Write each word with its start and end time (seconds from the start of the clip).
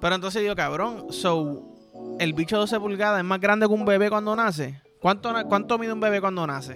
Pero 0.00 0.14
entonces 0.14 0.42
digo, 0.42 0.56
cabrón, 0.56 1.12
so, 1.12 1.70
el 2.18 2.32
bicho 2.32 2.56
de 2.56 2.60
12 2.60 2.80
pulgadas 2.80 3.18
es 3.18 3.24
más 3.24 3.40
grande 3.40 3.66
que 3.66 3.72
un 3.72 3.84
bebé 3.84 4.08
cuando 4.08 4.34
nace. 4.34 4.80
¿Cuánto, 5.00 5.32
cuánto 5.48 5.78
mide 5.78 5.92
un 5.92 6.00
bebé 6.00 6.20
cuando 6.20 6.46
nace? 6.46 6.74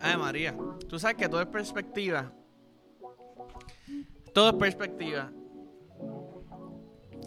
Ay, 0.00 0.16
María, 0.16 0.56
tú 0.88 0.98
sabes 0.98 1.16
que 1.16 1.28
todo 1.28 1.40
es 1.40 1.48
perspectiva. 1.48 2.32
Todo 4.32 4.50
es 4.50 4.54
perspectiva. 4.54 5.30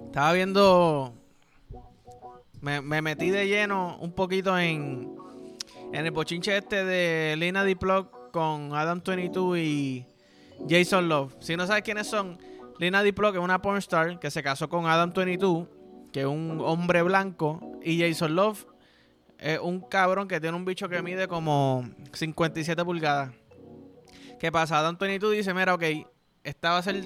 Estaba 0.06 0.34
viendo. 0.34 1.14
Me, 2.62 3.02
metí 3.02 3.30
de 3.30 3.48
lleno 3.48 3.98
un 4.00 4.14
poquito 4.14 4.58
en. 4.58 5.16
En 5.94 6.06
el 6.06 6.12
bochinche 6.12 6.56
este 6.56 6.86
de 6.86 7.36
Lina 7.36 7.66
Diplock 7.66 8.21
con 8.32 8.74
Adam 8.74 9.02
22 9.06 9.58
y 9.58 10.06
Jason 10.68 11.08
Love. 11.08 11.36
Si 11.40 11.56
no 11.56 11.68
sabes 11.68 11.84
quiénes 11.84 12.08
son, 12.08 12.40
Lina 12.80 13.04
Diplock 13.04 13.36
es 13.36 13.42
una 13.42 13.62
pornstar 13.62 14.20
que 14.20 14.32
se 14.32 14.42
casó 14.42 14.70
con 14.70 14.86
Adam 14.88 15.12
22, 15.14 15.68
que 16.12 16.22
es 16.22 16.26
un 16.26 16.62
hombre 16.64 17.02
blanco, 17.02 17.60
y 17.84 18.02
Jason 18.02 18.36
Love 18.36 18.66
es 19.38 19.60
un 19.60 19.82
cabrón 19.82 20.28
que 20.28 20.40
tiene 20.40 20.56
un 20.56 20.66
bicho 20.66 20.88
que 20.90 21.02
mide 21.02 21.28
como 21.28 21.88
57 22.14 22.84
pulgadas. 22.86 23.32
¿Qué 24.40 24.52
pasa? 24.52 24.80
Adam 24.80 24.98
22 24.98 25.34
dice, 25.34 25.54
mira, 25.54 25.74
ok, 25.74 25.84
esta 26.44 26.72
va 26.72 26.78
a 26.78 26.84
ser 26.84 27.04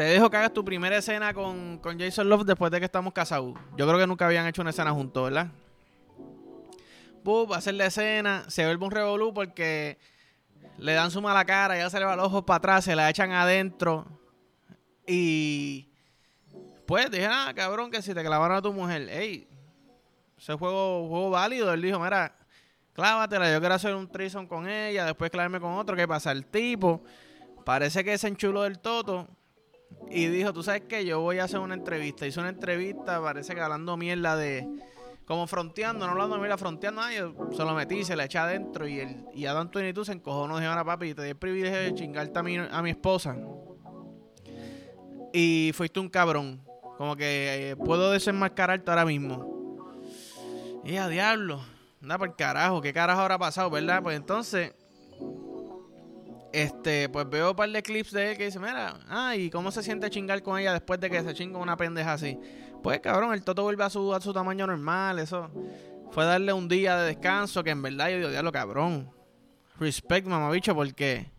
te 0.00 0.04
dejo 0.04 0.30
que 0.30 0.36
hagas 0.38 0.54
tu 0.54 0.64
primera 0.64 0.96
escena 0.96 1.34
con, 1.34 1.78
Jason 1.98 2.26
Love 2.26 2.44
después 2.44 2.70
de 2.70 2.78
que 2.78 2.86
estamos 2.86 3.12
casados. 3.12 3.52
Yo 3.76 3.86
creo 3.86 3.98
que 3.98 4.06
nunca 4.06 4.24
habían 4.24 4.46
hecho 4.46 4.62
una 4.62 4.70
escena 4.70 4.92
juntos, 4.92 5.24
¿verdad? 5.24 5.48
A 7.24 7.56
hacer 7.56 7.74
la 7.74 7.86
escena, 7.86 8.44
se 8.48 8.64
vuelve 8.64 8.84
un 8.84 8.90
revolú 8.90 9.34
porque 9.34 9.98
le 10.78 10.94
dan 10.94 11.10
su 11.10 11.20
mala 11.20 11.44
cara, 11.44 11.76
ya 11.76 11.90
se 11.90 11.98
le 11.98 12.06
va 12.06 12.16
los 12.16 12.26
ojos 12.26 12.44
para 12.44 12.56
atrás, 12.56 12.84
se 12.84 12.96
la 12.96 13.10
echan 13.10 13.32
adentro. 13.32 14.06
Y 15.06 15.90
pues 16.86 17.10
dije, 17.10 17.28
ah, 17.30 17.52
cabrón, 17.54 17.90
que 17.90 18.00
si 18.02 18.14
te 18.14 18.24
clavaron 18.24 18.56
a 18.56 18.62
tu 18.62 18.72
mujer, 18.72 19.08
ey, 19.10 19.46
ese 20.38 20.54
juego, 20.54 21.08
juego 21.08 21.30
válido. 21.30 21.72
Él 21.72 21.82
dijo, 21.82 21.98
mira, 22.00 22.34
clávatela, 22.94 23.52
yo 23.52 23.60
quiero 23.60 23.74
hacer 23.74 23.94
un 23.94 24.10
trison 24.10 24.46
con 24.46 24.68
ella, 24.68 25.04
después 25.04 25.30
clavarme 25.30 25.60
con 25.60 25.72
otro. 25.72 25.94
¿Qué 25.94 26.08
pasa? 26.08 26.32
El 26.32 26.46
tipo 26.46 27.04
parece 27.64 28.02
que 28.02 28.16
se 28.16 28.28
enchuló 28.28 28.62
del 28.62 28.78
toto 28.78 29.28
y 30.08 30.26
dijo, 30.28 30.52
tú 30.52 30.62
sabes 30.62 30.82
qué, 30.88 31.04
yo 31.04 31.20
voy 31.20 31.38
a 31.38 31.44
hacer 31.44 31.60
una 31.60 31.74
entrevista. 31.74 32.26
Hizo 32.26 32.40
una 32.40 32.48
entrevista, 32.48 33.20
parece 33.20 33.54
que 33.54 33.60
hablando 33.60 33.96
mierda 33.96 34.36
de... 34.36 34.66
Como 35.30 35.46
fronteando, 35.46 36.06
no 36.06 36.10
hablando 36.10 36.38
mierda, 36.38 36.58
fronteando. 36.58 37.00
Ah, 37.00 37.12
yo 37.12 37.32
se 37.52 37.62
lo 37.62 37.72
metí, 37.72 38.02
se 38.02 38.16
le 38.16 38.24
eché 38.24 38.36
adentro 38.36 38.88
y, 38.88 38.98
el, 38.98 39.26
y 39.32 39.46
Adam 39.46 39.70
tú 39.70 40.04
se 40.04 40.10
encojó. 40.10 40.48
No 40.48 40.56
dijeron 40.56 40.76
a 40.76 40.84
papi, 40.84 41.14
te 41.14 41.22
di 41.22 41.28
el 41.28 41.36
privilegio 41.36 41.78
de 41.78 41.94
chingarte 41.94 42.36
a 42.36 42.42
mi, 42.42 42.56
a 42.56 42.82
mi 42.82 42.90
esposa. 42.90 43.36
Y 45.32 45.70
fuiste 45.72 46.00
un 46.00 46.08
cabrón. 46.08 46.60
Como 46.98 47.14
que 47.14 47.70
eh, 47.70 47.76
puedo 47.76 48.10
desenmascararte 48.10 48.90
ahora 48.90 49.04
mismo. 49.04 49.94
Y 50.84 50.96
a 50.96 51.06
diablo. 51.06 51.60
Anda 52.02 52.18
por 52.18 52.34
carajo, 52.34 52.80
¿qué 52.80 52.92
carajo 52.92 53.20
habrá 53.20 53.38
pasado, 53.38 53.70
verdad? 53.70 54.02
Pues 54.02 54.16
entonces, 54.16 54.74
este, 56.52 57.08
pues 57.08 57.28
veo 57.28 57.50
un 57.50 57.56
par 57.56 57.70
de 57.70 57.82
clips 57.82 58.12
de 58.12 58.32
él 58.32 58.38
que 58.38 58.46
dice, 58.46 58.58
mira, 58.58 58.98
ah, 59.08 59.36
¿y 59.36 59.50
cómo 59.50 59.70
se 59.70 59.82
siente 59.82 60.10
chingar 60.10 60.42
con 60.42 60.58
ella 60.58 60.72
después 60.72 61.00
de 61.00 61.10
que 61.10 61.22
se 61.22 61.34
chinga 61.34 61.58
una 61.58 61.76
pendeja 61.76 62.14
así? 62.14 62.38
Pues 62.82 63.00
cabrón, 63.00 63.34
el 63.34 63.42
toto 63.42 63.62
vuelve 63.62 63.84
a 63.84 63.90
su, 63.90 64.14
a 64.14 64.20
su 64.20 64.32
tamaño 64.32 64.66
normal, 64.66 65.18
eso. 65.18 65.50
Fue 66.10 66.24
darle 66.24 66.52
un 66.52 66.68
día 66.68 66.96
de 66.96 67.06
descanso 67.06 67.62
que 67.62 67.70
en 67.70 67.82
verdad 67.82 68.10
yo 68.10 68.16
digo, 68.16 68.30
diablo, 68.30 68.52
cabrón. 68.52 69.10
Respect, 69.78 70.26
mamabicho, 70.26 70.74
porque 70.74 71.30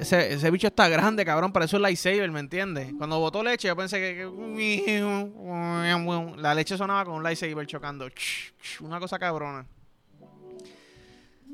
ese, 0.00 0.32
ese, 0.32 0.50
bicho 0.50 0.68
está 0.68 0.88
grande, 0.88 1.24
cabrón, 1.24 1.52
parece 1.52 1.76
un 1.76 1.82
lightsaber, 1.82 2.30
¿me 2.30 2.40
entiendes? 2.40 2.92
Cuando 2.96 3.18
botó 3.18 3.42
leche, 3.42 3.68
yo 3.68 3.76
pensé 3.76 3.98
que, 3.98 4.24
la 6.38 6.54
leche 6.54 6.78
sonaba 6.78 7.04
con 7.04 7.14
un 7.14 7.22
lightsaber 7.22 7.66
chocando. 7.66 8.08
Una 8.80 8.98
cosa 8.98 9.18
cabrona. 9.18 9.66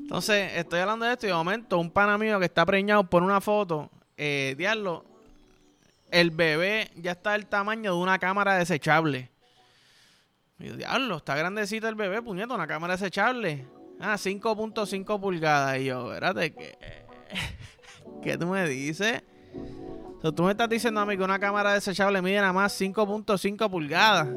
Entonces, 0.03 0.51
estoy 0.57 0.81
hablando 0.81 1.05
de 1.05 1.13
esto 1.13 1.25
y 1.25 1.29
de 1.29 1.35
momento 1.35 1.79
un 1.79 1.89
pana 1.89 2.17
mío 2.17 2.37
que 2.37 2.45
está 2.45 2.65
preñado 2.65 3.05
por 3.05 3.23
una 3.23 3.39
foto, 3.39 3.89
eh, 4.17 4.53
diablo, 4.57 5.05
el 6.11 6.29
bebé 6.29 6.91
ya 6.95 7.13
está 7.13 7.31
del 7.31 7.45
tamaño 7.47 7.95
de 7.95 7.97
una 7.97 8.19
cámara 8.19 8.55
desechable. 8.55 9.31
Y 10.59 10.69
diablo, 10.71 11.17
está 11.17 11.35
grandecito 11.35 11.87
el 11.87 11.95
bebé, 11.95 12.21
puñeto, 12.21 12.53
una 12.53 12.67
cámara 12.67 12.95
desechable. 12.95 13.65
Ah, 13.99 14.15
5.5 14.15 15.19
pulgadas. 15.21 15.79
Y 15.79 15.85
yo, 15.85 16.13
espérate, 16.13 16.53
¿qué, 16.53 16.77
¿qué 18.21 18.37
tú 18.37 18.47
me 18.47 18.67
dices? 18.67 19.23
tú 20.35 20.43
me 20.43 20.51
estás 20.51 20.69
diciendo 20.69 20.99
a 20.99 21.05
mí 21.05 21.17
que 21.17 21.23
una 21.23 21.39
cámara 21.39 21.73
desechable 21.73 22.21
mide 22.21 22.41
nada 22.41 22.53
más 22.53 22.79
5.5 22.79 23.71
pulgadas. 23.71 24.27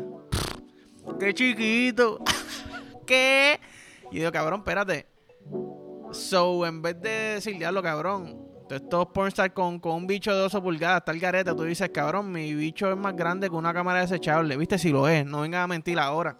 ¡Qué 1.18 1.34
chiquito! 1.34 2.22
¿Qué? 3.06 3.58
Y 4.12 4.20
digo, 4.20 4.30
cabrón, 4.30 4.60
espérate. 4.60 5.15
So, 6.12 6.66
en 6.66 6.82
vez 6.82 7.00
de 7.00 7.10
decir, 7.34 7.58
diablo, 7.58 7.82
cabrón, 7.82 8.46
estos 8.70 9.06
pornstar 9.08 9.52
con, 9.52 9.78
con 9.78 9.92
un 9.92 10.06
bicho 10.06 10.32
de 10.32 10.38
12 10.38 10.60
pulgadas, 10.60 11.04
tal 11.04 11.18
gareta, 11.18 11.54
tú 11.54 11.64
dices, 11.64 11.88
cabrón, 11.90 12.32
mi 12.32 12.54
bicho 12.54 12.90
es 12.90 12.96
más 12.96 13.14
grande 13.14 13.48
que 13.48 13.54
una 13.54 13.72
cámara 13.72 14.00
desechable. 14.00 14.56
¿Viste? 14.56 14.78
Si 14.78 14.90
lo 14.90 15.08
es, 15.08 15.24
no 15.24 15.42
venga 15.42 15.62
a 15.62 15.66
mentir 15.66 15.98
ahora. 15.98 16.38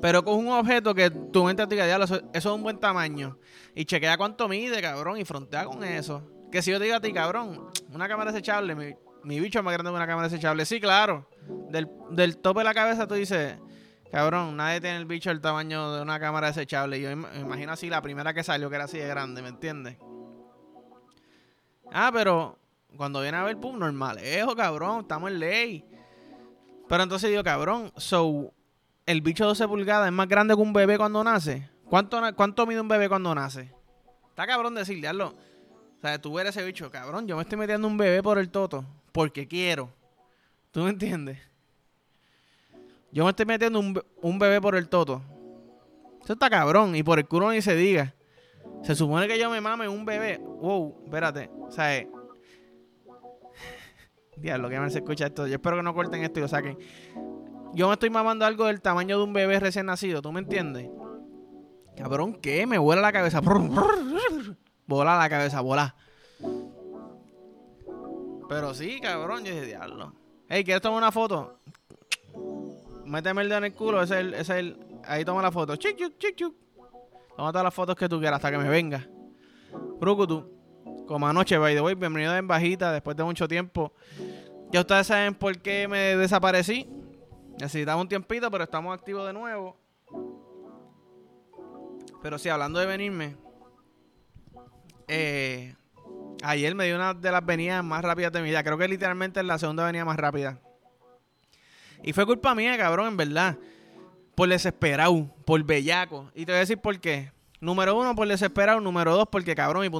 Pero 0.00 0.24
con 0.24 0.34
un 0.34 0.48
objeto 0.48 0.94
que 0.94 1.10
tu 1.10 1.44
mente 1.44 1.66
te 1.66 1.74
diga, 1.74 1.86
diablo, 1.86 2.04
eso, 2.04 2.20
es 2.32 2.44
un 2.44 2.62
buen 2.62 2.78
tamaño. 2.78 3.38
Y 3.74 3.84
chequea 3.84 4.16
cuánto 4.16 4.48
mide, 4.48 4.82
cabrón, 4.82 5.18
y 5.18 5.24
frontea 5.24 5.64
con 5.64 5.84
eso. 5.84 6.28
Que 6.50 6.60
si 6.60 6.70
yo 6.70 6.78
te 6.78 6.84
digo 6.84 6.96
a 6.96 7.00
ti, 7.00 7.12
cabrón, 7.12 7.68
una 7.92 8.08
cámara 8.08 8.32
desechable, 8.32 8.74
mi, 8.74 8.94
mi 9.22 9.40
bicho 9.40 9.60
es 9.60 9.64
más 9.64 9.72
grande 9.72 9.90
que 9.90 9.96
una 9.96 10.06
cámara 10.06 10.28
desechable. 10.28 10.66
Sí, 10.66 10.80
claro. 10.80 11.28
Del, 11.70 11.88
del 12.10 12.38
tope 12.38 12.60
de 12.60 12.64
la 12.64 12.74
cabeza 12.74 13.06
tú 13.06 13.14
dices, 13.14 13.56
Cabrón, 14.12 14.58
nadie 14.58 14.78
tiene 14.82 14.98
el 14.98 15.06
bicho 15.06 15.30
del 15.30 15.40
tamaño 15.40 15.90
de 15.94 16.02
una 16.02 16.20
cámara 16.20 16.48
desechable. 16.48 17.00
Yo 17.00 17.16
me 17.16 17.40
imagino 17.40 17.72
así 17.72 17.88
la 17.88 18.02
primera 18.02 18.34
que 18.34 18.44
salió 18.44 18.68
que 18.68 18.76
era 18.76 18.84
así 18.84 18.98
de 18.98 19.08
grande, 19.08 19.40
¿me 19.40 19.48
entiendes? 19.48 19.96
Ah, 21.90 22.10
pero 22.12 22.58
cuando 22.98 23.22
viene 23.22 23.38
a 23.38 23.44
ver, 23.44 23.56
pum, 23.56 23.78
normalejo, 23.78 24.54
cabrón, 24.54 25.00
estamos 25.00 25.30
en 25.30 25.38
ley. 25.38 25.84
Pero 26.90 27.04
entonces 27.04 27.30
digo, 27.30 27.42
cabrón, 27.42 27.90
so, 27.96 28.52
el 29.06 29.22
bicho 29.22 29.44
de 29.44 29.48
12 29.48 29.66
pulgadas 29.66 30.08
es 30.08 30.12
más 30.12 30.28
grande 30.28 30.54
que 30.54 30.60
un 30.60 30.74
bebé 30.74 30.98
cuando 30.98 31.24
nace. 31.24 31.70
¿Cuánto, 31.86 32.20
cuánto 32.36 32.66
mide 32.66 32.82
un 32.82 32.88
bebé 32.88 33.08
cuando 33.08 33.34
nace? 33.34 33.74
Está 34.28 34.46
cabrón 34.46 34.74
decirle, 34.74 35.08
O 35.08 35.34
sea, 36.02 36.20
tú 36.20 36.38
eres 36.38 36.54
ese 36.54 36.66
bicho, 36.66 36.90
cabrón, 36.90 37.26
yo 37.26 37.36
me 37.36 37.42
estoy 37.44 37.56
metiendo 37.56 37.88
un 37.88 37.96
bebé 37.96 38.22
por 38.22 38.36
el 38.36 38.50
toto, 38.50 38.84
porque 39.10 39.48
quiero. 39.48 39.88
¿Tú 40.70 40.80
me 40.80 40.90
entiendes? 40.90 41.51
Yo 43.12 43.24
me 43.24 43.30
estoy 43.30 43.44
metiendo 43.44 43.78
un, 43.78 44.38
bebé 44.38 44.60
por 44.60 44.74
el 44.74 44.88
toto. 44.88 45.22
Eso 46.24 46.32
está 46.32 46.48
cabrón. 46.48 46.96
Y 46.96 47.02
por 47.02 47.18
el 47.18 47.28
culo 47.28 47.52
ni 47.52 47.60
se 47.60 47.76
diga. 47.76 48.14
Se 48.82 48.94
supone 48.94 49.28
que 49.28 49.38
yo 49.38 49.50
me 49.50 49.60
mame 49.60 49.86
un 49.86 50.04
bebé. 50.06 50.38
Wow, 50.38 51.02
espérate. 51.04 51.50
O 51.60 51.70
sea, 51.70 51.94
eh. 51.96 52.08
Diablo, 54.38 54.70
que 54.70 54.80
me 54.80 54.88
se 54.88 54.98
escucha 54.98 55.26
esto. 55.26 55.46
Yo 55.46 55.54
espero 55.54 55.76
que 55.76 55.82
no 55.82 55.94
corten 55.94 56.22
esto 56.22 56.40
y 56.40 56.42
lo 56.42 56.48
saquen. 56.48 56.78
Yo 57.74 57.86
me 57.88 57.94
estoy 57.94 58.08
mamando 58.08 58.46
algo 58.46 58.64
del 58.64 58.80
tamaño 58.80 59.18
de 59.18 59.24
un 59.24 59.32
bebé 59.34 59.60
recién 59.60 59.86
nacido. 59.86 60.22
¿Tú 60.22 60.32
me 60.32 60.40
entiendes? 60.40 60.88
Cabrón, 61.96 62.34
¿qué? 62.40 62.66
Me 62.66 62.78
vuela 62.78 63.02
la 63.02 63.12
cabeza. 63.12 63.40
Bola 64.86 65.16
la 65.16 65.28
cabeza, 65.28 65.60
bola. 65.60 65.94
Pero 68.48 68.74
sí, 68.74 69.00
cabrón, 69.00 69.44
yo 69.44 69.54
dije, 69.54 69.66
diablo. 69.66 70.14
Hey, 70.48 70.64
¿quieres 70.64 70.82
tomar 70.82 70.98
una 70.98 71.12
foto? 71.12 71.60
Méteme 73.04 73.42
el 73.42 73.48
dedo 73.48 73.58
en 73.58 73.64
el 73.64 73.74
culo, 73.74 74.02
ese 74.02 74.14
es 74.14 74.20
el, 74.20 74.34
ese 74.34 74.40
es 74.40 74.58
el, 74.58 74.78
ahí 75.04 75.24
toma 75.24 75.42
la 75.42 75.52
foto. 75.52 75.76
Chic, 75.76 75.96
chic, 75.96 76.18
chic, 76.18 76.52
Toma 77.36 77.50
todas 77.50 77.64
las 77.64 77.74
fotos 77.74 77.96
que 77.96 78.08
tú 78.08 78.18
quieras 78.18 78.36
hasta 78.36 78.50
que 78.50 78.58
me 78.58 78.68
venga. 78.68 79.06
Brucutu, 80.00 80.50
como 81.06 81.26
anoche, 81.26 81.56
by 81.58 81.74
the 81.74 81.80
way, 81.80 81.94
bienvenido 81.94 82.36
en 82.36 82.46
bajita 82.46 82.92
después 82.92 83.16
de 83.16 83.24
mucho 83.24 83.48
tiempo. 83.48 83.92
Ya 84.70 84.80
ustedes 84.80 85.06
saben 85.06 85.34
por 85.34 85.58
qué 85.58 85.86
me 85.88 86.16
desaparecí. 86.16 86.88
Necesitamos 87.58 88.02
un 88.02 88.08
tiempito, 88.08 88.50
pero 88.50 88.64
estamos 88.64 88.94
activos 88.94 89.26
de 89.26 89.32
nuevo. 89.32 89.76
Pero 92.22 92.38
sí, 92.38 92.48
hablando 92.48 92.80
de 92.80 92.86
venirme. 92.86 93.36
Eh, 95.08 95.74
ayer 96.42 96.74
me 96.74 96.86
dio 96.86 96.96
una 96.96 97.14
de 97.14 97.30
las 97.30 97.44
venidas 97.44 97.84
más 97.84 98.02
rápidas 98.02 98.32
de 98.32 98.40
mi 98.40 98.48
vida. 98.48 98.62
Creo 98.62 98.78
que 98.78 98.88
literalmente 98.88 99.40
es 99.40 99.46
la 99.46 99.58
segunda 99.58 99.84
venida 99.84 100.04
más 100.04 100.16
rápida. 100.16 100.58
Y 102.02 102.12
fue 102.12 102.26
culpa 102.26 102.54
mía, 102.54 102.76
cabrón, 102.76 103.08
en 103.08 103.16
verdad. 103.16 103.58
Por 104.34 104.48
desesperado, 104.48 105.28
por 105.44 105.62
bellaco. 105.62 106.30
Y 106.34 106.44
te 106.44 106.52
voy 106.52 106.56
a 106.56 106.60
decir 106.60 106.78
por 106.78 106.98
qué. 107.00 107.32
Número 107.60 107.96
uno, 107.96 108.14
por 108.14 108.26
desesperado. 108.26 108.80
Número 108.80 109.14
dos, 109.14 109.28
porque, 109.30 109.54
cabrón, 109.54 109.82
mi, 109.82 109.90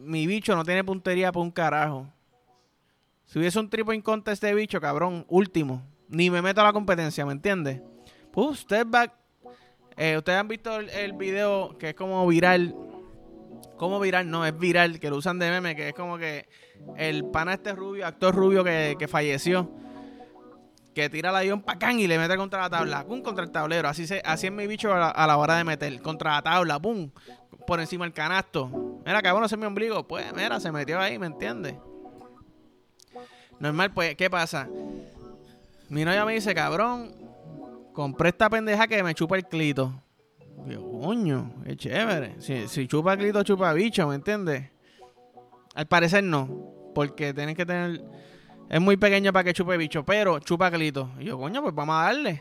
mi 0.00 0.26
bicho 0.26 0.56
no 0.56 0.64
tiene 0.64 0.82
puntería 0.82 1.30
por 1.30 1.42
un 1.42 1.50
carajo. 1.50 2.08
Si 3.26 3.38
hubiese 3.38 3.58
un 3.60 3.70
triple 3.70 3.94
in 3.94 4.02
contest 4.02 4.42
de 4.42 4.54
bicho, 4.54 4.80
cabrón, 4.80 5.24
último. 5.28 5.82
Ni 6.08 6.30
me 6.30 6.42
meto 6.42 6.60
a 6.60 6.64
la 6.64 6.72
competencia, 6.72 7.24
¿me 7.24 7.32
entiendes? 7.32 7.80
Pues, 8.32 8.60
step 8.60 8.88
back. 8.88 9.12
Eh, 9.96 10.16
Ustedes 10.16 10.38
han 10.38 10.48
visto 10.48 10.76
el, 10.76 10.88
el, 10.90 11.12
video 11.12 11.76
que 11.78 11.90
es 11.90 11.94
como 11.94 12.26
viral 12.26 12.74
¿Cómo 13.82 13.98
viral? 13.98 14.30
No, 14.30 14.46
es 14.46 14.56
viral, 14.56 15.00
que 15.00 15.10
lo 15.10 15.16
usan 15.16 15.40
de 15.40 15.50
meme, 15.50 15.74
que 15.74 15.88
es 15.88 15.94
como 15.94 16.16
que 16.16 16.48
el 16.96 17.24
pana 17.24 17.54
este 17.54 17.72
rubio, 17.72 18.06
actor 18.06 18.32
rubio 18.32 18.62
que, 18.62 18.94
que 18.96 19.08
falleció, 19.08 19.68
que 20.94 21.08
tira 21.08 21.30
el 21.30 21.36
avión 21.36 21.62
pacán 21.62 21.98
y 21.98 22.06
le 22.06 22.18
mete 22.18 22.36
contra 22.36 22.60
la 22.60 22.70
tabla, 22.70 23.04
pum, 23.04 23.22
contra 23.22 23.44
el 23.44 23.50
tablero. 23.50 23.88
Así, 23.88 24.06
se, 24.06 24.22
así 24.24 24.46
es 24.46 24.52
mi 24.52 24.66
bicho 24.66 24.92
a 24.92 25.26
la, 25.26 25.36
hora 25.36 25.56
de 25.56 25.64
meter, 25.64 26.00
contra 26.02 26.32
la 26.32 26.42
tabla, 26.42 26.80
pum, 26.80 27.10
por 27.66 27.80
encima 27.80 28.04
del 28.04 28.12
canasto. 28.12 29.00
Mira, 29.04 29.22
cabrón, 29.22 29.44
ese 29.44 29.54
es 29.54 29.58
mi 29.58 29.66
ombligo. 29.66 30.06
Pues, 30.06 30.32
mira, 30.34 30.60
se 30.60 30.70
metió 30.70 31.00
ahí, 31.00 31.18
¿me 31.18 31.26
entiendes? 31.26 31.74
Normal, 33.58 33.92
pues, 33.92 34.16
¿qué 34.16 34.28
pasa? 34.28 34.68
Mi 35.88 36.04
novia 36.04 36.24
me 36.24 36.34
dice, 36.34 36.54
cabrón, 36.54 37.14
compré 37.92 38.30
esta 38.30 38.50
pendeja 38.50 38.86
que 38.86 39.02
me 39.02 39.14
chupa 39.14 39.36
el 39.36 39.44
clito. 39.44 39.92
Yo, 40.66 40.90
coño, 41.00 41.52
qué 41.64 41.76
chévere. 41.76 42.40
Si, 42.40 42.68
si 42.68 42.86
chupa 42.86 43.16
clito, 43.16 43.42
chupa 43.42 43.72
bicho, 43.72 44.06
¿me 44.08 44.14
entiendes? 44.14 44.70
Al 45.74 45.86
parecer 45.86 46.22
no, 46.22 46.90
porque 46.94 47.32
tienes 47.32 47.56
que 47.56 47.64
tener... 47.64 48.02
Es 48.72 48.80
muy 48.80 48.96
pequeño 48.96 49.34
para 49.34 49.44
que 49.44 49.52
chupe 49.52 49.76
bicho, 49.76 50.02
pero 50.02 50.38
chupa 50.38 50.70
clito. 50.70 51.10
Y 51.20 51.24
yo, 51.24 51.36
coño, 51.36 51.60
pues 51.60 51.74
vamos 51.74 51.94
a 51.94 52.04
darle. 52.04 52.40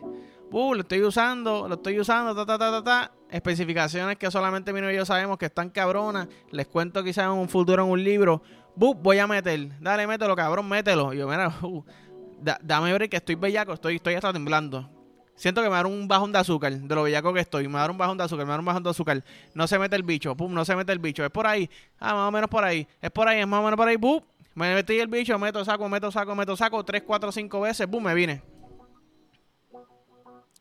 Uh, 0.49 0.75
lo 0.75 0.79
estoy 0.79 1.01
usando, 1.03 1.67
lo 1.67 1.75
estoy 1.75 1.99
usando, 1.99 2.33
ta, 2.33 2.45
ta, 2.45 2.57
ta, 2.57 2.71
ta, 2.71 2.81
ta. 2.81 3.11
Especificaciones 3.29 4.15
que 4.15 4.31
solamente 4.31 4.71
mi 4.71 4.79
y 4.79 4.95
yo 4.95 5.03
sabemos 5.03 5.37
que 5.37 5.47
están 5.47 5.69
cabronas. 5.69 6.29
Les 6.51 6.67
cuento 6.67 7.03
quizás 7.03 7.25
en 7.25 7.31
un 7.31 7.49
futuro 7.49 7.83
en 7.83 7.89
un 7.89 8.01
libro. 8.01 8.41
Uh, 8.77 8.93
voy 8.93 9.19
a 9.19 9.27
meter. 9.27 9.77
Dale, 9.81 10.07
mételo, 10.07 10.33
cabrón, 10.33 10.69
mételo. 10.69 11.13
Y 11.13 11.17
yo, 11.17 11.27
mira, 11.27 11.53
uh, 11.63 11.83
dame 12.61 12.93
ver 12.93 13.09
que 13.09 13.17
estoy 13.17 13.35
bellaco, 13.35 13.73
estoy, 13.73 13.95
estoy 13.97 14.13
hasta 14.13 14.31
temblando. 14.31 14.89
Siento 15.35 15.61
que 15.61 15.67
me 15.67 15.75
dar 15.75 15.85
un 15.85 16.07
bajón 16.07 16.31
de 16.31 16.39
azúcar, 16.39 16.71
de 16.71 16.95
lo 16.95 17.03
bellaco 17.03 17.33
que 17.33 17.41
estoy. 17.41 17.67
Me 17.67 17.77
dar 17.77 17.91
un 17.91 17.97
bajón 17.97 18.17
de 18.17 18.23
azúcar, 18.23 18.45
me 18.45 18.51
dar 18.51 18.59
un 18.61 18.65
bajón 18.65 18.83
de 18.83 18.89
azúcar. 18.89 19.21
No 19.53 19.67
se 19.67 19.77
mete 19.77 19.97
el 19.97 20.03
bicho, 20.03 20.33
pum, 20.37 20.53
no 20.53 20.63
se 20.63 20.77
mete 20.77 20.93
el 20.93 20.99
bicho. 20.99 21.25
Es 21.25 21.31
por 21.31 21.45
ahí. 21.45 21.69
Ah, 21.99 22.13
más 22.13 22.29
o 22.29 22.31
menos 22.31 22.49
por 22.49 22.63
ahí. 22.63 22.87
Es 23.01 23.11
por 23.11 23.27
ahí, 23.27 23.41
es 23.41 23.47
más 23.47 23.59
o 23.59 23.63
menos 23.63 23.75
por 23.75 23.89
ahí, 23.89 23.97
pum. 23.97 24.21
Me 24.61 24.75
metí 24.75 24.99
el 24.99 25.07
bicho, 25.07 25.39
meto, 25.39 25.65
saco, 25.65 25.89
meto, 25.89 26.11
saco, 26.11 26.35
meto, 26.35 26.55
saco. 26.55 26.85
Tres, 26.85 27.01
cuatro, 27.01 27.31
cinco 27.31 27.61
veces, 27.61 27.87
pum, 27.87 28.03
me 28.03 28.13
vine. 28.13 28.43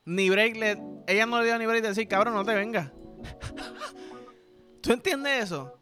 Ni 0.07 0.31
break, 0.31 0.57
le, 0.57 0.83
ella 1.07 1.27
no 1.27 1.39
le 1.39 1.45
dio 1.45 1.59
ni 1.59 1.67
break 1.67 1.83
de 1.83 1.89
decir, 1.89 2.09
cabrón, 2.09 2.33
no 2.33 2.43
te 2.43 2.55
vengas. 2.55 2.91
¿Tú 4.81 4.95
entiendes 4.95 5.45
eso? 5.45 5.79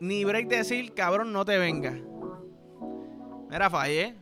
Ni 0.00 0.24
break 0.24 0.48
de 0.48 0.56
decir, 0.56 0.94
cabrón, 0.94 1.30
no 1.30 1.44
te 1.44 1.58
vengas. 1.58 1.96
Mira, 3.50 3.68
fallé. 3.68 4.16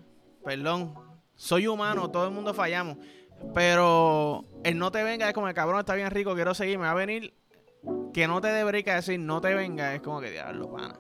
Perdón. 0.45 0.95
Soy 1.37 1.69
humano, 1.69 2.11
todo 2.11 2.27
el 2.27 2.33
mundo 2.33 2.53
fallamos. 2.53 2.99
Pero 3.55 4.45
el 4.65 4.77
no 4.77 4.91
te 4.91 5.05
venga 5.05 5.29
es 5.29 5.35
como 5.35 5.47
el 5.47 5.55
cabrón 5.55 5.79
está 5.79 5.95
bien 5.95 6.11
rico, 6.11 6.35
quiero 6.35 6.53
seguir, 6.53 6.79
me 6.79 6.87
va 6.87 6.91
a 6.91 6.95
venir. 6.95 7.33
Que 8.13 8.27
no 8.27 8.41
te 8.41 8.49
dé 8.49 8.65
break 8.65 8.89
a 8.89 8.95
decir 8.97 9.21
no 9.21 9.41
te 9.41 9.55
venga, 9.55 9.95
es 9.95 10.01
como 10.01 10.21
que 10.21 10.33
diablo, 10.33 10.73
pana. 10.73 10.99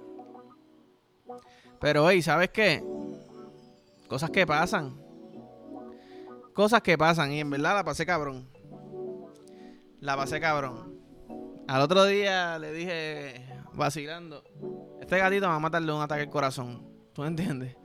Pero, 1.80 2.08
hey, 2.08 2.22
¿sabes 2.22 2.50
qué? 2.50 2.82
Cosas 4.08 4.30
que 4.30 4.46
pasan. 4.46 4.96
Cosas 6.54 6.80
que 6.82 6.96
pasan. 6.96 7.32
Y 7.32 7.40
en 7.40 7.50
verdad 7.50 7.74
la 7.74 7.84
pasé 7.84 8.06
cabrón. 8.06 8.48
La 10.00 10.16
pasé 10.16 10.40
cabrón. 10.40 10.96
Al 11.68 11.82
otro 11.82 12.04
día 12.04 12.58
le 12.58 12.72
dije, 12.72 13.44
vacilando, 13.74 14.44
este 15.00 15.18
gatito 15.18 15.46
me 15.46 15.50
va 15.50 15.56
a 15.56 15.60
matarle 15.60 15.92
un 15.92 16.00
ataque 16.00 16.22
al 16.22 16.30
corazón. 16.30 16.86
¿Tú 17.12 17.24
entiendes? 17.24 17.76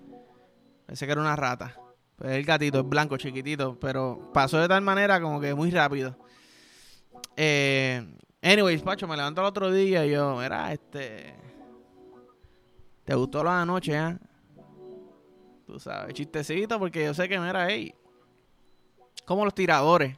Pensé 0.85 1.05
que 1.05 1.11
era 1.11 1.21
una 1.21 1.35
rata. 1.35 1.75
Pues 2.15 2.31
el 2.33 2.45
gatito 2.45 2.79
es 2.81 2.85
blanco, 2.87 3.17
chiquitito, 3.17 3.79
pero 3.79 4.29
pasó 4.33 4.59
de 4.59 4.67
tal 4.67 4.81
manera 4.81 5.19
como 5.19 5.39
que 5.41 5.55
muy 5.55 5.71
rápido. 5.71 6.15
Eh, 7.35 8.05
anyways, 8.41 8.83
Pacho, 8.83 9.07
me 9.07 9.17
levanto 9.17 9.41
el 9.41 9.47
otro 9.47 9.71
día 9.71 10.05
y 10.05 10.11
yo, 10.11 10.37
mira, 10.37 10.71
este... 10.71 11.40
¿Te 13.05 13.15
gustó 13.15 13.43
la 13.43 13.65
noche, 13.65 13.97
eh? 13.97 14.17
Tú 15.65 15.79
sabes, 15.79 16.13
chistecito, 16.13 16.77
porque 16.79 17.03
yo 17.05 17.13
sé 17.13 17.27
que, 17.29 17.39
mira, 17.39 17.67
hey, 17.69 17.93
como 19.25 19.45
los 19.45 19.53
tiradores. 19.53 20.17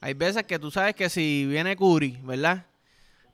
Hay 0.00 0.14
veces 0.14 0.44
que 0.44 0.58
tú 0.58 0.70
sabes 0.70 0.94
que 0.94 1.08
si 1.08 1.46
viene 1.46 1.76
Curry, 1.76 2.20
¿verdad? 2.22 2.66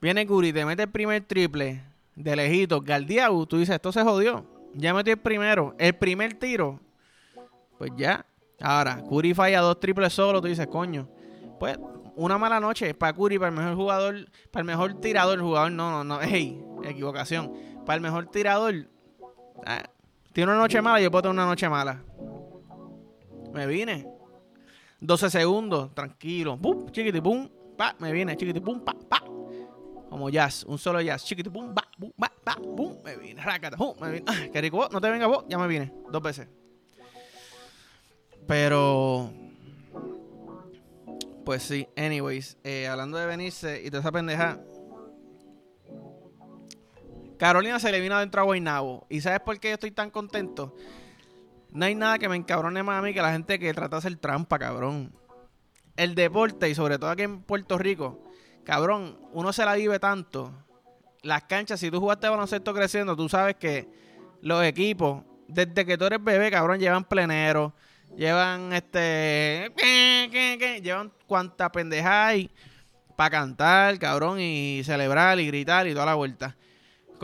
Viene 0.00 0.26
Curry 0.26 0.52
te 0.52 0.64
mete 0.64 0.82
el 0.85 0.91
primer 0.91 1.23
triple 1.25 1.82
de 2.14 2.37
lejito, 2.37 2.81
Galdiau, 2.81 3.46
tú 3.46 3.58
dices, 3.58 3.75
esto 3.75 3.93
se 3.93 4.02
jodió. 4.02 4.47
Ya 4.75 4.94
metió 4.94 5.12
el 5.12 5.20
primero. 5.20 5.75
El 5.79 5.94
primer 5.94 6.35
tiro 6.35 6.81
pues 7.79 7.93
ya. 7.97 8.25
Ahora, 8.61 9.02
Curry 9.02 9.35
falla 9.35 9.61
dos 9.61 9.79
triples 9.81 10.12
solo, 10.12 10.40
tú 10.40 10.49
dices, 10.49 10.67
coño. 10.67 11.08
Pues 11.58 11.79
una 12.17 12.38
mala 12.38 12.61
noche 12.61 12.94
para 12.94 13.12
Curry, 13.12 13.38
para 13.38 13.50
el 13.50 13.56
mejor 13.56 13.75
jugador, 13.75 14.31
para 14.50 14.61
el 14.61 14.67
mejor 14.67 14.94
tirador, 15.00 15.38
el 15.38 15.44
jugador 15.44 15.73
no, 15.73 15.90
no, 15.90 16.05
no, 16.05 16.19
hey, 16.23 16.62
equivocación. 16.85 17.52
Para 17.84 17.96
el 17.96 18.00
mejor 18.00 18.26
tirador, 18.26 18.75
ah, 19.66 19.84
tiene 20.32 20.50
una 20.50 20.60
noche 20.60 20.81
mala, 20.81 21.00
yo 21.00 21.10
puedo 21.10 21.22
tener 21.22 21.34
una 21.34 21.46
noche 21.46 21.69
mala. 21.69 22.02
Me 23.52 23.66
vine. 23.66 24.06
12 25.00 25.31
segundos, 25.31 25.94
tranquilo. 25.94 26.56
Pum, 26.56 26.90
chiquiti, 26.90 27.20
pum, 27.20 27.48
pa, 27.76 27.94
me 27.98 28.10
vine, 28.10 28.36
chiquiti, 28.36 28.60
pum, 28.60 28.81
pa, 28.81 28.94
pa. 29.08 29.22
Como 30.08 30.31
jazz, 30.31 30.64
un 30.64 30.78
solo 30.78 31.00
jazz, 31.00 31.25
chiquiti, 31.25 31.50
pum, 31.50 31.75
pa, 31.75 31.82
pum, 31.98 32.10
pa, 32.19 32.32
pa, 32.42 32.56
pum, 32.56 32.96
me 33.04 33.16
vine, 33.16 33.42
rácata, 33.42 33.76
pum, 33.76 33.94
me 34.00 34.10
vine. 34.10 34.25
Ah, 34.26 34.48
qué 34.52 34.60
rico, 34.60 34.88
no 34.90 35.00
te 35.00 35.10
venga 35.10 35.26
vos, 35.26 35.44
ya 35.48 35.58
me 35.58 35.66
vine, 35.66 35.92
dos 36.10 36.22
veces. 36.22 36.48
Pero. 38.46 39.30
Pues 41.44 41.62
sí, 41.62 41.87
anyways, 41.96 42.56
eh, 42.64 42.88
hablando 42.88 43.19
de 43.19 43.26
venirse 43.26 43.82
y 43.84 43.90
toda 43.90 44.00
esa 44.00 44.12
pendeja. 44.12 44.58
Carolina 47.38 47.78
se 47.78 47.90
le 47.92 48.00
vino 48.00 48.14
adentro 48.14 48.40
a 48.40 48.44
Guaynabo. 48.44 49.06
¿Y 49.08 49.20
sabes 49.20 49.40
por 49.40 49.58
qué 49.58 49.69
yo 49.69 49.75
estoy 49.75 49.90
tan 49.90 50.10
contento? 50.10 50.75
No 51.70 51.84
hay 51.84 51.94
nada 51.94 52.19
que 52.19 52.28
me 52.28 52.36
encabrone 52.36 52.82
más 52.82 52.98
a 52.98 53.02
mí 53.02 53.12
que 53.12 53.22
la 53.22 53.32
gente 53.32 53.58
que 53.58 53.75
trata 53.75 53.96
de 53.96 53.98
hacer 53.98 54.16
trampa, 54.16 54.58
cabrón. 54.58 55.12
El 55.96 56.14
deporte, 56.14 56.69
y 56.69 56.75
sobre 56.75 56.98
todo 56.98 57.10
aquí 57.10 57.22
en 57.22 57.42
Puerto 57.42 57.78
Rico, 57.78 58.22
cabrón, 58.64 59.19
uno 59.32 59.52
se 59.52 59.64
la 59.64 59.75
vive 59.75 59.98
tanto. 59.98 60.52
Las 61.22 61.44
canchas, 61.44 61.81
si 61.81 61.90
tú 61.90 62.00
jugaste 62.00 62.28
baloncesto 62.28 62.75
creciendo, 62.75 63.16
tú 63.16 63.28
sabes 63.28 63.56
que 63.56 63.88
los 64.40 64.64
equipos, 64.64 65.25
desde 65.48 65.87
que 65.87 65.96
tú 65.96 66.04
eres 66.04 66.22
bebé, 66.22 66.50
cabrón, 66.50 66.78
llevan 66.78 67.04
plenero 67.04 67.75
Llevan 68.16 68.72
este. 68.72 69.72
Llevan 70.82 71.12
cuanta 71.26 71.70
pendeja 71.70 72.28
hay 72.28 72.50
para 73.16 73.30
cantar, 73.30 73.98
cabrón, 73.98 74.38
y 74.40 74.82
celebrar 74.84 75.38
y 75.40 75.46
gritar 75.46 75.87
y 75.87 75.92
toda 75.92 76.06
la 76.06 76.14
vuelta. 76.14 76.56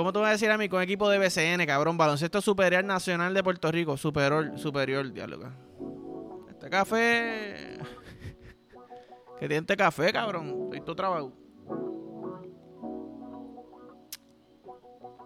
¿Cómo 0.01 0.15
tú 0.15 0.21
vas 0.21 0.31
a 0.31 0.33
decir 0.33 0.51
a 0.51 0.57
mí 0.57 0.67
con 0.67 0.81
equipo 0.81 1.11
de 1.11 1.19
BCN, 1.19 1.67
cabrón? 1.67 1.99
Baloncesto 1.99 2.41
Superior 2.41 2.83
Nacional 2.83 3.35
de 3.35 3.43
Puerto 3.45 3.71
Rico. 3.71 3.99
Superior, 3.99 4.59
superior, 4.59 5.13
diálogo. 5.13 6.47
Este 6.49 6.71
café. 6.71 7.77
Que 9.39 9.47
tiene 9.47 9.59
este 9.59 9.77
café, 9.77 10.11
cabrón. 10.11 10.63
Estoy 10.65 10.81
todo 10.81 10.97
trabajo. 10.97 11.35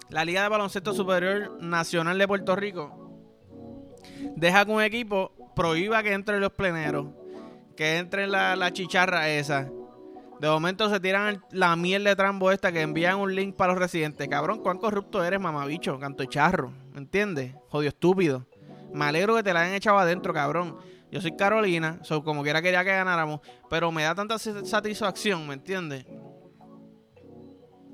La 0.09 0.25
Liga 0.25 0.43
de 0.43 0.49
Baloncesto 0.49 0.93
Superior 0.93 1.57
Nacional 1.63 2.19
de 2.19 2.27
Puerto 2.27 2.57
Rico 2.57 3.23
deja 4.35 4.65
que 4.65 4.73
un 4.73 4.83
equipo 4.83 5.53
prohíba 5.55 6.03
que 6.03 6.15
entren 6.15 6.41
los 6.41 6.53
pleneros, 6.53 7.07
que 7.77 7.99
entre 7.99 8.27
la, 8.27 8.57
la 8.57 8.73
chicharra 8.73 9.29
esa. 9.31 9.71
De 10.45 10.51
momento 10.51 10.91
se 10.91 11.01
tiran 11.01 11.43
la 11.53 11.75
miel 11.75 12.05
de 12.05 12.15
trambo 12.15 12.51
esta 12.51 12.71
que 12.71 12.83
envían 12.83 13.19
un 13.19 13.35
link 13.35 13.57
para 13.57 13.73
los 13.73 13.81
residentes. 13.81 14.29
Cabrón, 14.29 14.59
cuán 14.59 14.77
corrupto 14.77 15.25
eres, 15.25 15.41
mamabicho, 15.41 15.99
canto 15.99 16.23
charro. 16.27 16.71
¿Me 16.93 16.99
entiendes? 16.99 17.55
Jodio 17.71 17.89
estúpido. 17.89 18.47
Me 18.93 19.07
alegro 19.07 19.37
que 19.37 19.43
te 19.43 19.55
la 19.55 19.63
hayan 19.63 19.73
echado 19.73 19.97
adentro, 19.97 20.35
cabrón. 20.35 20.77
Yo 21.11 21.23
soy 21.23 21.35
Carolina, 21.35 21.99
so, 22.03 22.23
como 22.23 22.43
quiera 22.43 22.61
quería 22.61 22.85
que 22.85 22.91
ganáramos, 22.91 23.41
pero 23.71 23.91
me 23.91 24.03
da 24.03 24.15
tanta 24.15 24.39
satisfacción, 24.39 25.47
¿me 25.47 25.55
entiendes? 25.55 26.05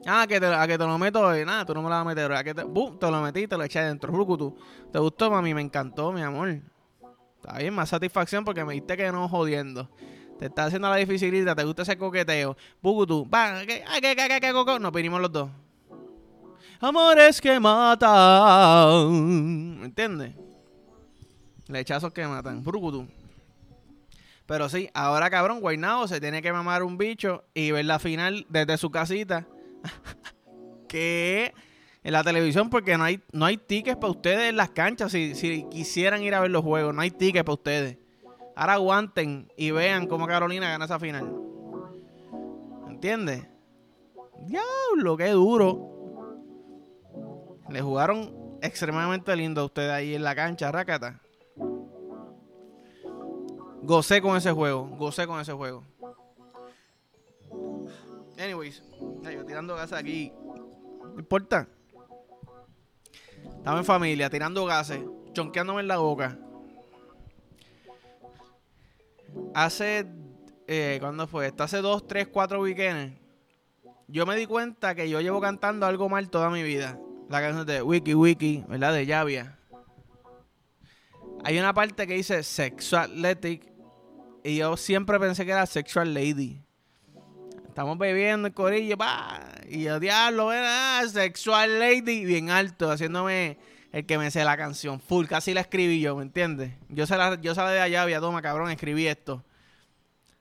Ah, 0.04 0.26
que 0.28 0.40
te, 0.40 0.46
a 0.46 0.66
que 0.66 0.76
te 0.76 0.84
lo 0.84 0.98
meto, 0.98 1.32
eh, 1.32 1.44
nada, 1.44 1.64
tú 1.64 1.72
no 1.72 1.82
me 1.82 1.88
la 1.88 2.02
vas 2.02 2.04
a 2.04 2.08
meter. 2.08 2.32
A 2.32 2.42
que 2.42 2.52
te, 2.52 2.62
te 2.64 3.10
lo 3.12 3.22
metí, 3.22 3.46
te 3.46 3.56
lo 3.56 3.62
eché 3.62 3.78
adentro. 3.78 4.12
Rukutu. 4.12 4.56
¿Te 4.92 4.98
gustó, 4.98 5.30
mami? 5.30 5.54
Me 5.54 5.60
encantó, 5.60 6.10
mi 6.10 6.22
amor. 6.22 6.48
Está 7.36 7.58
bien, 7.58 7.72
más 7.72 7.90
satisfacción 7.90 8.44
porque 8.44 8.64
me 8.64 8.72
diste 8.72 8.96
que 8.96 9.12
no 9.12 9.28
jodiendo. 9.28 9.88
Te 10.40 10.46
está 10.46 10.64
haciendo 10.64 10.88
la 10.88 10.96
dificilidad, 10.96 11.54
te 11.54 11.64
gusta 11.64 11.82
ese 11.82 11.98
coqueteo. 11.98 12.56
Bugutu, 12.80 13.28
va, 13.28 13.60
¿qué, 13.66 13.84
qué, 14.00 14.16
qué, 14.16 14.40
qué, 14.40 14.52
coco? 14.52 14.78
Nos 14.78 14.90
vinimos 14.90 15.20
los 15.20 15.30
dos. 15.30 15.50
Amores 16.80 17.42
que 17.42 17.60
matan. 17.60 19.10
¿Me 19.80 19.84
entiendes? 19.84 20.32
Lechazos 21.68 22.14
que 22.14 22.26
matan. 22.26 22.62
Bugutu. 22.62 23.06
Pero 24.46 24.70
sí, 24.70 24.88
ahora 24.94 25.28
cabrón, 25.28 25.60
Guaynao 25.60 26.08
se 26.08 26.22
tiene 26.22 26.40
que 26.40 26.54
mamar 26.54 26.84
un 26.84 26.96
bicho 26.96 27.44
y 27.52 27.72
ver 27.72 27.84
la 27.84 27.98
final 27.98 28.46
desde 28.48 28.78
su 28.78 28.90
casita. 28.90 29.46
que 30.88 31.52
en 32.02 32.12
la 32.14 32.24
televisión 32.24 32.70
porque 32.70 32.96
no 32.96 33.04
hay, 33.04 33.20
no 33.30 33.44
hay 33.44 33.58
tickets 33.58 33.98
para 33.98 34.12
ustedes 34.12 34.48
en 34.48 34.56
las 34.56 34.70
canchas 34.70 35.12
si, 35.12 35.34
si 35.34 35.66
quisieran 35.70 36.22
ir 36.22 36.34
a 36.34 36.40
ver 36.40 36.50
los 36.50 36.64
juegos. 36.64 36.94
No 36.94 37.02
hay 37.02 37.10
tickets 37.10 37.44
para 37.44 37.52
ustedes. 37.52 37.99
Ahora 38.60 38.74
aguanten 38.74 39.50
y 39.56 39.70
vean 39.70 40.06
cómo 40.06 40.26
Carolina 40.26 40.68
gana 40.68 40.84
esa 40.84 40.98
final. 40.98 41.34
¿Entiendes? 42.88 43.48
Diablo, 44.44 45.16
qué 45.16 45.30
duro. 45.30 46.36
Le 47.70 47.80
jugaron 47.80 48.58
extremadamente 48.60 49.34
lindo 49.34 49.62
a 49.62 49.64
ustedes 49.64 49.90
ahí 49.90 50.14
en 50.14 50.22
la 50.22 50.34
cancha, 50.34 50.70
Rakata. 50.70 51.22
Gocé 53.80 54.20
con 54.20 54.36
ese 54.36 54.52
juego, 54.52 54.90
gocé 54.98 55.26
con 55.26 55.40
ese 55.40 55.54
juego. 55.54 55.82
Anyways, 58.38 58.82
yo 59.22 59.46
tirando 59.46 59.74
gases 59.74 59.98
aquí. 59.98 60.34
No 61.14 61.18
importa. 61.18 61.66
Estaba 63.56 63.78
en 63.78 63.86
familia, 63.86 64.28
tirando 64.28 64.66
gases, 64.66 65.00
chonqueándome 65.32 65.80
en 65.80 65.88
la 65.88 65.96
boca. 65.96 66.38
Hace. 69.54 70.06
Eh, 70.66 70.98
¿Cuándo 71.00 71.26
fue? 71.26 71.46
Esto 71.46 71.64
hace 71.64 71.78
dos, 71.78 72.06
tres, 72.06 72.28
cuatro 72.28 72.60
weekends. 72.60 73.18
Yo 74.06 74.26
me 74.26 74.36
di 74.36 74.46
cuenta 74.46 74.94
que 74.94 75.08
yo 75.08 75.20
llevo 75.20 75.40
cantando 75.40 75.86
algo 75.86 76.08
mal 76.08 76.30
toda 76.30 76.50
mi 76.50 76.62
vida. 76.62 76.98
La 77.28 77.40
canción 77.40 77.66
de 77.66 77.82
Wiki 77.82 78.14
Wiki, 78.14 78.64
¿verdad? 78.68 78.92
De 78.92 79.06
Llavia. 79.06 79.58
Hay 81.44 81.58
una 81.58 81.72
parte 81.72 82.06
que 82.06 82.14
dice 82.14 82.42
Sexual 82.42 83.10
Athletic. 83.12 83.70
Y 84.42 84.56
yo 84.56 84.76
siempre 84.76 85.18
pensé 85.18 85.44
que 85.44 85.52
era 85.52 85.66
Sexual 85.66 86.12
Lady. 86.14 86.60
Estamos 87.68 87.98
bebiendo 87.98 88.48
el 88.48 88.54
corillo, 88.54 88.98
pa. 88.98 89.40
Y 89.68 89.84
yo, 89.84 90.00
diablo, 90.00 90.52
era 90.52 91.06
Sexual 91.08 91.78
Lady, 91.78 92.24
bien 92.24 92.50
alto, 92.50 92.90
haciéndome 92.90 93.58
el 93.92 94.06
que 94.06 94.18
me 94.18 94.30
sé 94.30 94.44
la 94.44 94.56
canción. 94.56 95.00
Full, 95.00 95.26
casi 95.26 95.54
la 95.54 95.60
escribí 95.60 96.00
yo, 96.00 96.16
¿me 96.16 96.22
entiendes? 96.22 96.72
Yo 96.88 97.06
se 97.06 97.16
la, 97.16 97.40
yo 97.40 97.54
de 97.54 97.80
allá, 97.80 98.02
había 98.02 98.20
toma, 98.20 98.42
cabrón, 98.42 98.70
escribí 98.70 99.06
esto. 99.06 99.44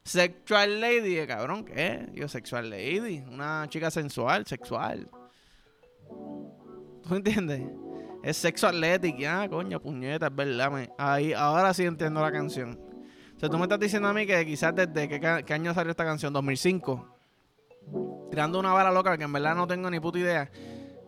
Sexual 0.04 0.82
Lady, 0.82 1.26
cabrón, 1.28 1.66
¿qué? 1.66 2.10
Yo, 2.14 2.28
Sexual 2.28 2.70
Lady, 2.70 3.24
una 3.30 3.66
chica 3.70 3.92
sensual, 3.92 4.46
sexual. 4.46 5.10
¿Tú 7.08 7.16
entiendes? 7.16 7.62
Es 8.24 8.38
sexo 8.38 8.68
atlético, 8.68 9.20
ah, 9.28 9.48
coño, 9.50 9.80
puñeta, 9.82 10.28
es 10.28 10.36
verdad. 10.36 10.90
Ahí, 10.98 11.34
ahora 11.34 11.74
sí 11.74 11.86
entiendo 11.86 12.22
la 12.22 12.32
canción. 12.32 12.80
O 13.36 13.40
sea, 13.40 13.50
tú 13.50 13.58
me 13.58 13.64
estás 13.64 13.80
diciendo 13.80 14.10
a 14.10 14.14
mí 14.14 14.26
que 14.26 14.46
quizás 14.46 14.76
desde 14.76 15.08
qué, 15.08 15.44
qué 15.46 15.54
año 15.54 15.74
salió 15.74 15.92
esta 15.92 16.04
canción, 16.04 16.34
2005 16.34 17.20
tirando 18.30 18.60
una 18.60 18.74
bala 18.74 18.92
loca 18.92 19.18
que 19.18 19.24
en 19.24 19.34
verdad 19.34 19.56
no 19.56 19.68
tengo 19.68 19.90
ni 19.90 20.00
puta 20.00 20.20
idea. 20.20 20.50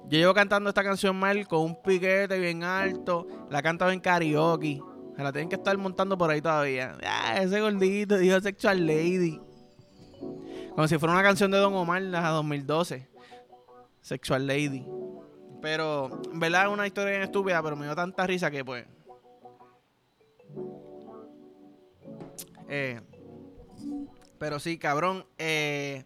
Yo 0.06 0.18
llevo 0.18 0.34
cantando 0.34 0.70
esta 0.70 0.84
canción 0.84 1.16
mal 1.16 1.48
con 1.48 1.62
un 1.62 1.82
piquete 1.82 2.38
bien 2.40 2.64
alto. 2.64 3.28
La 3.50 3.62
cantado 3.62 3.92
en 3.92 4.00
karaoke. 4.00 4.82
Se 5.16 5.24
la 5.24 5.32
tienen 5.32 5.50
que 5.50 5.56
estar 5.56 5.78
montando 5.78 6.18
por 6.18 6.30
ahí 6.30 6.42
todavía. 6.42 6.98
Ah, 7.06 7.42
ese 7.42 7.62
gordito 7.62 8.18
dijo 8.18 8.40
Sexual 8.40 8.86
Lady. 8.86 9.40
Como 10.76 10.88
si 10.88 10.98
fuera 10.98 11.14
una 11.14 11.24
canción 11.24 11.52
de 11.52 11.58
Don 11.58 11.74
Omar 11.74 12.02
de 12.02 12.10
2012. 12.10 13.08
Sexual 14.02 14.48
Lady. 14.48 14.86
Pero, 15.62 16.22
en 16.32 16.40
verdad 16.40 16.68
es 16.68 16.74
una 16.74 16.88
historia 16.88 17.12
bien 17.12 17.24
estúpida, 17.24 17.62
pero 17.62 17.76
me 17.76 17.86
dio 17.86 17.96
tanta 17.96 18.26
risa 18.26 18.50
que 18.50 18.66
pues. 18.66 18.86
Eh, 22.68 23.00
pero 24.40 24.60
sí, 24.60 24.78
cabrón. 24.78 25.26
Eh, 25.38 26.04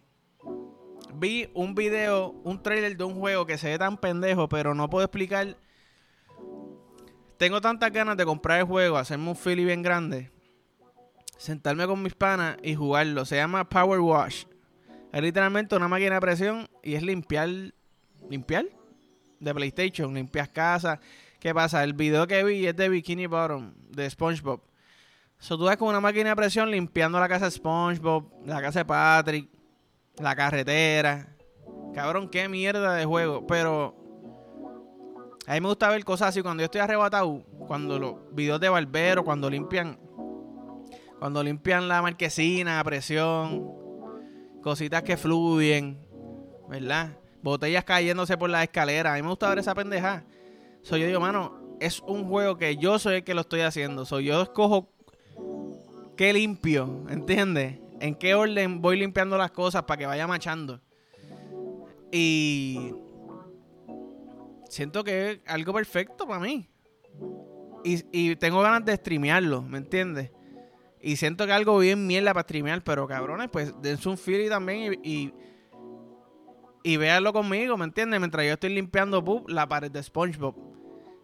vi 1.18 1.50
un 1.54 1.74
video, 1.74 2.30
un 2.44 2.62
trailer 2.62 2.96
de 2.96 3.04
un 3.04 3.14
juego 3.14 3.46
que 3.46 3.58
se 3.58 3.68
ve 3.68 3.78
tan 3.78 3.96
pendejo, 3.96 4.48
pero 4.48 4.74
no 4.74 4.88
puedo 4.90 5.04
explicar. 5.04 5.56
Tengo 7.38 7.60
tantas 7.60 7.92
ganas 7.92 8.16
de 8.16 8.24
comprar 8.24 8.60
el 8.60 8.66
juego, 8.66 8.96
hacerme 8.96 9.28
un 9.28 9.36
fili 9.36 9.64
bien 9.64 9.82
grande, 9.82 10.30
sentarme 11.36 11.86
con 11.86 12.02
mis 12.02 12.14
panas 12.14 12.56
y 12.62 12.74
jugarlo. 12.74 13.24
Se 13.24 13.36
llama 13.36 13.68
Power 13.68 14.00
Wash. 14.00 14.44
Es 15.12 15.22
literalmente 15.22 15.76
una 15.76 15.88
máquina 15.88 16.14
de 16.14 16.20
presión 16.20 16.68
y 16.82 16.94
es 16.94 17.02
limpiar. 17.02 17.48
¿Limpiar? 18.28 18.66
De 19.38 19.54
PlayStation, 19.54 20.14
limpias 20.14 20.48
casa. 20.48 20.98
¿Qué 21.38 21.54
pasa? 21.54 21.84
El 21.84 21.92
video 21.92 22.26
que 22.26 22.42
vi 22.42 22.66
es 22.66 22.74
de 22.74 22.88
Bikini 22.88 23.26
Bottom, 23.26 23.74
de 23.90 24.08
SpongeBob. 24.08 24.62
So, 25.38 25.58
tú 25.58 25.66
ves 25.66 25.76
con 25.76 25.88
una 25.88 26.00
máquina 26.00 26.30
de 26.30 26.36
presión 26.36 26.70
limpiando 26.70 27.20
la 27.20 27.28
casa 27.28 27.44
de 27.44 27.50
SpongeBob, 27.50 28.46
la 28.46 28.62
casa 28.62 28.80
de 28.80 28.84
Patrick, 28.86 29.50
la 30.18 30.34
carretera. 30.34 31.36
Cabrón, 31.94 32.28
qué 32.28 32.48
mierda 32.48 32.94
de 32.94 33.04
juego. 33.04 33.46
Pero 33.46 33.94
a 35.46 35.54
mí 35.54 35.60
me 35.60 35.68
gusta 35.68 35.88
ver 35.88 36.04
cosas 36.04 36.28
así. 36.28 36.42
Cuando 36.42 36.62
yo 36.62 36.66
estoy 36.66 36.80
arrebatado, 36.80 37.42
cuando 37.66 37.98
los 37.98 38.14
videos 38.32 38.60
de 38.60 38.68
barbero, 38.68 39.24
cuando 39.24 39.48
limpian, 39.48 39.98
cuando 41.18 41.42
limpian 41.42 41.88
la 41.88 42.02
marquesina 42.02 42.80
a 42.80 42.84
presión, 42.84 43.64
cositas 44.62 45.02
que 45.02 45.16
fluyen, 45.16 45.98
¿verdad? 46.68 47.16
Botellas 47.42 47.84
cayéndose 47.84 48.36
por 48.36 48.50
la 48.50 48.62
escalera. 48.62 49.12
A 49.12 49.16
mí 49.16 49.22
me 49.22 49.28
gusta 49.28 49.48
ver 49.48 49.60
esa 49.60 49.74
pendeja. 49.74 50.24
Soy 50.82 51.00
yo 51.00 51.06
digo, 51.06 51.20
mano, 51.20 51.76
es 51.80 52.00
un 52.00 52.28
juego 52.28 52.56
que 52.56 52.76
yo 52.76 52.98
soy 52.98 53.16
el 53.16 53.24
que 53.24 53.34
lo 53.34 53.42
estoy 53.42 53.60
haciendo. 53.60 54.04
Soy 54.04 54.24
yo 54.26 54.42
escojo 54.42 54.88
qué 56.16 56.32
limpio, 56.32 57.04
¿entiendes? 57.08 57.78
En 58.00 58.14
qué 58.14 58.34
orden 58.34 58.80
voy 58.80 58.98
limpiando 58.98 59.36
las 59.36 59.50
cosas 59.50 59.82
para 59.84 59.98
que 59.98 60.06
vaya 60.06 60.26
machando. 60.26 60.80
Y 62.12 62.92
siento 64.68 65.04
que 65.04 65.30
es 65.30 65.40
algo 65.46 65.72
perfecto 65.72 66.26
para 66.26 66.40
mí. 66.40 66.68
Y, 67.84 68.34
tengo 68.36 68.62
ganas 68.62 68.84
de 68.84 68.96
streamearlo, 68.96 69.62
¿me 69.62 69.78
entiendes? 69.78 70.32
Y 71.00 71.14
siento 71.16 71.46
que 71.46 71.52
algo 71.52 71.78
bien 71.78 72.04
mierda 72.04 72.34
para 72.34 72.42
streamear, 72.42 72.82
pero 72.82 73.06
cabrones, 73.06 73.48
pues 73.48 73.72
dense 73.80 74.08
un 74.08 74.18
feeling 74.18 74.48
también 74.48 74.98
y, 75.04 75.32
y, 76.82 76.96
véanlo 76.96 77.32
conmigo, 77.32 77.76
¿me 77.76 77.84
entiendes? 77.84 78.18
Mientras 78.18 78.44
yo 78.44 78.54
estoy 78.54 78.70
limpiando 78.70 79.44
la 79.46 79.68
pared 79.68 79.90
de 79.90 80.02
SpongeBob. 80.02 80.56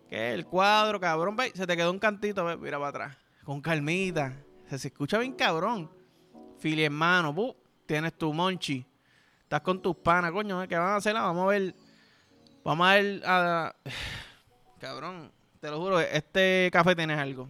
Que 0.09 0.33
el 0.35 0.47
cuadro, 0.47 1.01
cabrón, 1.01 1.37
se 1.53 1.67
te 1.67 1.77
quedó 1.77 1.91
un 1.91 1.99
cantito, 1.99 2.45
mira 2.59 2.79
para 2.79 2.89
atrás. 2.91 3.17
Con 3.43 3.61
calmita. 3.61 4.37
Se 4.69 4.89
escucha 4.89 5.19
bien 5.19 5.33
cabrón. 5.33 5.91
Fili 6.63 6.85
hermano, 6.85 7.35
tienes 7.87 8.13
tu 8.13 8.33
monchi. 8.33 8.87
Estás 9.43 9.63
con 9.63 9.83
tus 9.83 9.97
panas, 9.97 10.31
coño, 10.31 10.67
¿qué 10.69 10.77
van 10.77 10.91
a 10.91 10.97
hacer? 10.97 11.13
Vamos 11.13 11.43
a 11.43 11.47
ver. 11.49 11.75
Vamos 12.63 12.87
a 12.87 12.93
ver. 12.93 13.21
cabrón, 14.79 15.33
te 15.61 15.69
lo 15.69 15.81
juro, 15.81 15.99
este 15.99 16.71
café 16.73 16.95
tienes 16.95 17.19
algo. 17.19 17.49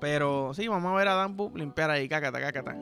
Pero 0.00 0.54
sí, 0.54 0.68
vamos 0.68 0.92
a 0.92 0.96
ver 0.96 1.08
a 1.08 1.14
Dan 1.14 1.36
limpiar 1.56 1.90
ahí, 1.90 2.08
cacata, 2.08 2.38
cacata. 2.38 2.76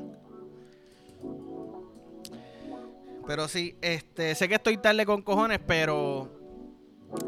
Pero 3.27 3.49
sí, 3.49 3.75
este, 3.81 4.35
sé 4.35 4.51
que 4.51 4.57
estoy 4.57 4.77
tarde 4.77 5.07
con 5.07 5.23
cojones, 5.23 5.61
pero 5.67 6.31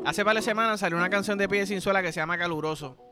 hace 0.04 0.22
varias 0.22 0.44
semanas 0.44 0.80
salió 0.80 0.98
una 0.98 1.08
canción 1.08 1.38
de 1.38 1.48
Pie 1.48 1.64
Sin 1.64 1.80
Suela 1.80 2.02
que 2.02 2.12
se 2.12 2.20
llama 2.20 2.36
Caluroso. 2.36 3.05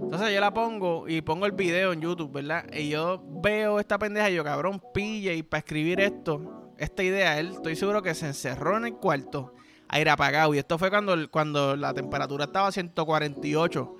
Entonces 0.00 0.34
yo 0.34 0.40
la 0.40 0.52
pongo 0.52 1.08
y 1.08 1.22
pongo 1.22 1.46
el 1.46 1.52
video 1.52 1.92
en 1.92 2.00
YouTube, 2.00 2.32
¿verdad? 2.32 2.66
Y 2.72 2.90
yo 2.90 3.22
veo 3.42 3.80
esta 3.80 3.98
pendeja 3.98 4.30
y 4.30 4.34
yo, 4.34 4.44
cabrón, 4.44 4.82
pille 4.92 5.34
y 5.34 5.42
para 5.42 5.58
escribir 5.58 6.00
esto, 6.00 6.72
esta 6.78 7.02
idea, 7.02 7.38
él 7.38 7.52
estoy 7.52 7.76
seguro 7.76 8.02
que 8.02 8.14
se 8.14 8.26
encerró 8.26 8.76
en 8.76 8.86
el 8.86 8.94
cuarto, 8.94 9.54
aire 9.88 10.10
apagado. 10.10 10.54
Y 10.54 10.58
esto 10.58 10.78
fue 10.78 10.90
cuando, 10.90 11.30
cuando 11.30 11.76
la 11.76 11.94
temperatura 11.94 12.44
estaba 12.44 12.68
a 12.68 12.72
148 12.72 13.96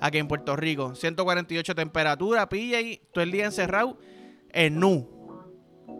aquí 0.00 0.18
en 0.18 0.28
Puerto 0.28 0.56
Rico. 0.56 0.94
148 0.94 1.74
temperatura, 1.74 2.48
pilla 2.48 2.80
y 2.80 3.00
todo 3.12 3.22
el 3.22 3.30
día 3.30 3.44
encerrado 3.44 3.98
en 4.50 4.80
nu. 4.80 5.08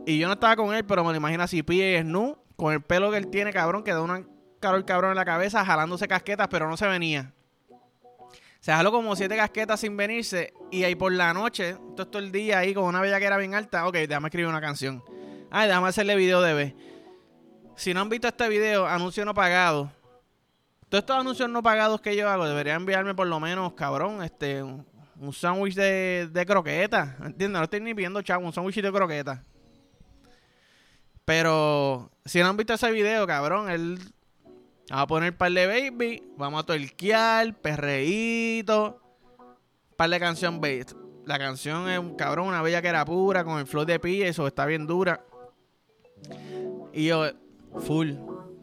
Y 0.06 0.18
yo 0.18 0.26
no 0.26 0.34
estaba 0.34 0.56
con 0.56 0.74
él, 0.74 0.84
pero 0.84 1.04
me 1.04 1.10
lo 1.10 1.16
imagino 1.16 1.42
así, 1.42 1.62
pilla 1.62 1.90
y 1.90 1.94
es 1.94 2.04
nu, 2.04 2.36
con 2.56 2.72
el 2.72 2.82
pelo 2.82 3.10
que 3.10 3.18
él 3.18 3.28
tiene, 3.28 3.52
cabrón, 3.52 3.82
que 3.84 3.92
da 3.92 4.02
una 4.02 4.26
calor 4.60 4.84
cabrón 4.84 5.10
en 5.10 5.16
la 5.16 5.24
cabeza, 5.24 5.64
jalándose 5.64 6.08
casquetas, 6.08 6.48
pero 6.48 6.68
no 6.68 6.76
se 6.76 6.86
venía. 6.86 7.35
Se 8.66 8.72
jaló 8.72 8.90
como 8.90 9.14
siete 9.14 9.36
casquetas 9.36 9.78
sin 9.78 9.96
venirse. 9.96 10.52
Y 10.72 10.82
ahí 10.82 10.96
por 10.96 11.12
la 11.12 11.32
noche, 11.32 11.76
todo, 11.94 12.18
el 12.18 12.32
día 12.32 12.58
ahí 12.58 12.74
con 12.74 12.82
una 12.82 13.00
bella 13.00 13.20
que 13.20 13.24
era 13.24 13.36
bien 13.36 13.54
alta. 13.54 13.86
Ok, 13.86 13.94
déjame 13.94 14.26
escribir 14.26 14.48
una 14.48 14.60
canción. 14.60 15.04
Ay, 15.52 15.68
déjame 15.68 15.86
hacerle 15.86 16.16
video 16.16 16.42
de 16.42 16.52
B. 16.52 16.76
Si 17.76 17.94
no 17.94 18.00
han 18.00 18.08
visto 18.08 18.26
este 18.26 18.48
video, 18.48 18.84
anuncio 18.84 19.24
no 19.24 19.34
pagado. 19.34 19.92
Todos 20.88 21.02
estos 21.02 21.16
anuncios 21.16 21.48
no 21.48 21.62
pagados 21.62 22.00
que 22.00 22.16
yo 22.16 22.28
hago, 22.28 22.44
deberían 22.44 22.80
enviarme 22.80 23.14
por 23.14 23.28
lo 23.28 23.38
menos, 23.38 23.72
cabrón, 23.74 24.24
este, 24.24 24.64
un, 24.64 24.84
sándwich 25.32 25.76
de, 25.76 26.28
de 26.32 26.44
croqueta. 26.44 27.14
¿Entiendes? 27.20 27.60
No 27.60 27.62
estoy 27.62 27.78
ni 27.78 27.94
pidiendo 27.94 28.20
chavo, 28.22 28.46
un 28.46 28.52
sándwich 28.52 28.82
de 28.82 28.90
croqueta. 28.90 29.44
Pero 31.24 32.10
si 32.24 32.40
no 32.40 32.48
han 32.48 32.56
visto 32.56 32.74
ese 32.74 32.90
video, 32.90 33.28
cabrón, 33.28 33.70
él 33.70 34.00
Vamos 34.88 35.02
a 35.02 35.06
poner 35.06 35.36
par 35.36 35.50
de 35.52 35.66
baby. 35.66 36.22
Vamos 36.36 36.62
a 36.62 36.66
torquear, 36.66 37.54
perreíto. 37.54 39.00
Par 39.96 40.10
de 40.10 40.20
canción 40.20 40.60
bass. 40.60 40.94
La 41.24 41.38
canción 41.40 41.88
es 41.88 41.98
un 41.98 42.14
cabrón, 42.14 42.46
una 42.46 42.62
bella 42.62 42.80
que 42.80 42.88
era 42.88 43.04
pura, 43.04 43.42
con 43.42 43.58
el 43.58 43.66
flow 43.66 43.84
de 43.84 43.98
pilla, 43.98 44.28
eso 44.28 44.46
está 44.46 44.64
bien 44.64 44.86
dura. 44.86 45.24
Y 46.92 47.06
yo, 47.06 47.24
full. 47.80 48.12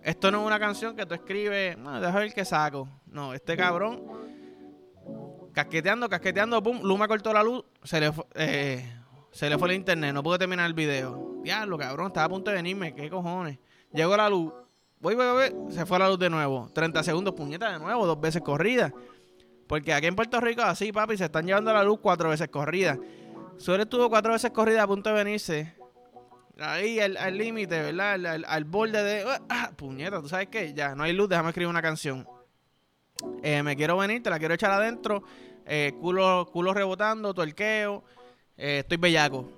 Esto 0.01 0.32
no 0.32 0.42
es 0.42 0.48
una 0.48 0.60
canción 0.60 0.96
que 0.96 1.06
tú 1.06 1.13
escribes, 1.13 1.77
no, 1.77 2.00
deja 2.00 2.18
ver 2.20 2.34
qué 2.34 2.46
saco. 2.46 2.88
No, 3.06 3.34
este 3.34 3.58
cabrón, 3.58 4.01
casqueteando, 5.51 6.08
casqueteando, 6.08 6.63
pum, 6.63 6.80
Luma 6.84 7.06
cortó 7.08 7.34
la 7.34 7.44
luz, 7.44 7.65
se 7.84 8.00
le, 8.00 8.13
eh, 8.36 9.00
Se 9.32 9.50
le 9.50 9.58
fue 9.58 9.68
el 9.70 9.75
internet, 9.75 10.13
no 10.13 10.24
pude 10.24 10.38
terminar 10.38 10.65
el 10.65 10.74
video. 10.74 11.42
Diablo, 11.44 11.77
cabrón, 11.77 12.08
estaba 12.08 12.27
a 12.27 12.30
punto 12.30 12.50
de 12.50 12.58
venirme, 12.58 12.96
qué 12.96 13.10
cojones. 13.10 13.60
Llegó 13.92 14.15
la 14.15 14.30
luz. 14.30 14.53
Voy, 15.04 15.16
voy, 15.16 15.52
voy, 15.52 15.74
se 15.74 15.86
fue 15.86 16.00
la 16.00 16.08
luz 16.08 16.18
de 16.18 16.30
nuevo. 16.30 16.70
30 16.74 17.04
segundos, 17.04 17.34
puñeta 17.34 17.74
de 17.74 17.78
nuevo, 17.78 18.08
dos 18.08 18.22
veces 18.22 18.42
corrida. 18.42 18.94
Porque 19.68 19.94
aquí 19.94 20.08
en 20.08 20.16
Puerto 20.16 20.40
Rico, 20.40 20.62
así, 20.62 20.94
papi, 20.94 21.18
se 21.18 21.26
están 21.26 21.46
llevando 21.46 21.74
la 21.74 21.84
luz 21.84 22.00
cuatro 22.02 22.30
veces 22.30 22.48
corrida. 22.48 22.98
Suele 23.58 23.84
estuvo 23.84 24.10
cuatro 24.10 24.32
veces 24.32 24.52
corrida 24.52 24.84
a 24.84 24.88
punto 24.88 25.10
de 25.10 25.16
venirse. 25.22 25.76
Ahí 26.58 27.02
al 27.02 27.38
límite, 27.38 27.82
¿verdad? 27.82 28.46
Al, 28.48 28.64
borde 28.64 29.04
de. 29.04 29.26
Ah, 29.50 29.72
puñeta, 29.76 30.22
¿tú 30.22 30.30
sabes 30.30 30.48
qué? 30.48 30.74
Ya, 30.74 30.96
no 30.96 31.04
hay 31.04 31.12
luz, 31.12 31.28
déjame 31.28 31.50
escribir 31.50 31.68
una 31.68 31.82
canción. 31.82 32.26
Eh, 33.42 33.62
me 33.62 33.76
quiero 33.76 33.98
venir, 33.98 34.24
te 34.24 34.30
la 34.30 34.40
quiero 34.40 34.54
echar 34.54 34.72
adentro. 34.72 35.22
Eh, 35.66 35.92
culo, 36.00 36.48
culo 36.50 36.74
rebotando, 36.74 37.34
tuerqueo. 37.34 38.06
Eh, 38.56 38.80
estoy 38.80 38.96
bellaco. 38.96 39.52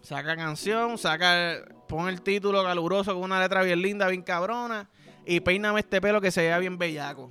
Saca 0.00 0.36
canción, 0.36 0.96
saca. 0.96 1.56
Pon 1.92 2.08
el 2.08 2.22
título 2.22 2.64
caluroso 2.64 3.12
con 3.12 3.22
una 3.22 3.38
letra 3.38 3.62
bien 3.62 3.82
linda, 3.82 4.08
bien 4.08 4.22
cabrona. 4.22 4.88
Y 5.26 5.40
peíname 5.40 5.80
este 5.80 6.00
pelo 6.00 6.22
que 6.22 6.30
se 6.30 6.40
vea 6.40 6.56
bien 6.56 6.78
bellaco. 6.78 7.30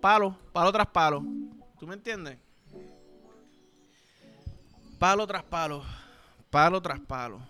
Palo, 0.00 0.38
palo 0.54 0.72
tras 0.72 0.86
palo. 0.86 1.22
¿Tú 1.78 1.86
me 1.86 1.92
entiendes? 1.92 2.38
Palo 4.98 5.26
tras 5.26 5.42
palo. 5.42 5.82
Palo 6.48 6.80
tras 6.80 6.98
palo. 7.00 7.40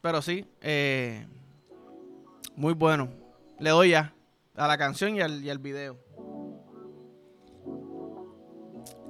Pero 0.00 0.22
sí, 0.22 0.46
eh, 0.60 1.26
muy 2.54 2.74
bueno. 2.74 3.08
Le 3.58 3.70
doy 3.70 3.90
ya 3.90 4.14
a 4.54 4.68
la 4.68 4.78
canción 4.78 5.16
y 5.16 5.22
al, 5.22 5.44
y 5.44 5.50
al 5.50 5.58
video. 5.58 5.98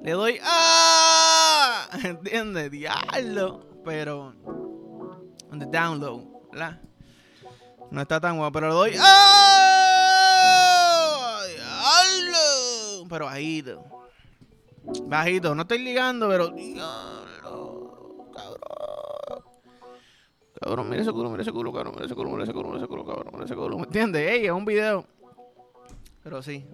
Le 0.01 0.13
doy 0.13 0.39
¡Ah! 0.41 1.87
¿Entiendes? 2.03 2.71
Diablo. 2.71 3.67
Pero. 3.85 4.66
On 5.57 5.59
the 5.59 5.65
download, 5.75 6.21
¿verdad? 6.51 6.79
No 7.89 7.99
está 7.99 8.21
tan 8.21 8.37
guapo, 8.37 8.53
pero 8.53 8.67
le 8.67 8.73
doy 8.75 8.91
¡Ah! 8.99 10.19
¡Diablo! 11.47 13.07
Pero 13.09 13.25
bajito. 13.25 13.83
Bajito. 15.07 15.55
No 15.55 15.63
estoy 15.63 15.79
ligando, 15.79 16.29
pero. 16.29 16.49
Diablo. 16.49 18.27
Cabrón. 18.35 19.43
Cabrón, 20.61 20.89
mira 20.89 21.01
ese 21.01 21.11
culo, 21.11 21.31
mira 21.31 21.41
ese 21.41 21.51
culo, 21.51 21.73
cabrón. 21.73 21.93
Mira 21.95 22.05
ese 22.05 22.13
culo, 22.13 22.29
mira 22.29 22.43
ese 22.43 22.53
culo, 22.53 22.67
mira 22.67 22.77
ese 22.77 22.87
culo, 22.87 23.03
cabrón. 23.03 23.29
Mira 23.33 23.45
ese 23.45 23.55
culo. 23.55 23.77
¿Me 23.77 23.85
entiendes? 23.85 24.29
Ey, 24.29 24.45
es 24.45 24.51
un 24.51 24.63
video. 24.63 25.07
Pero 26.21 26.43
sí. 26.43 26.67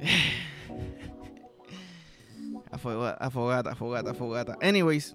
Afogata, 2.72 3.70
afogata, 3.70 4.10
afogata, 4.12 4.56
Anyways. 4.62 5.14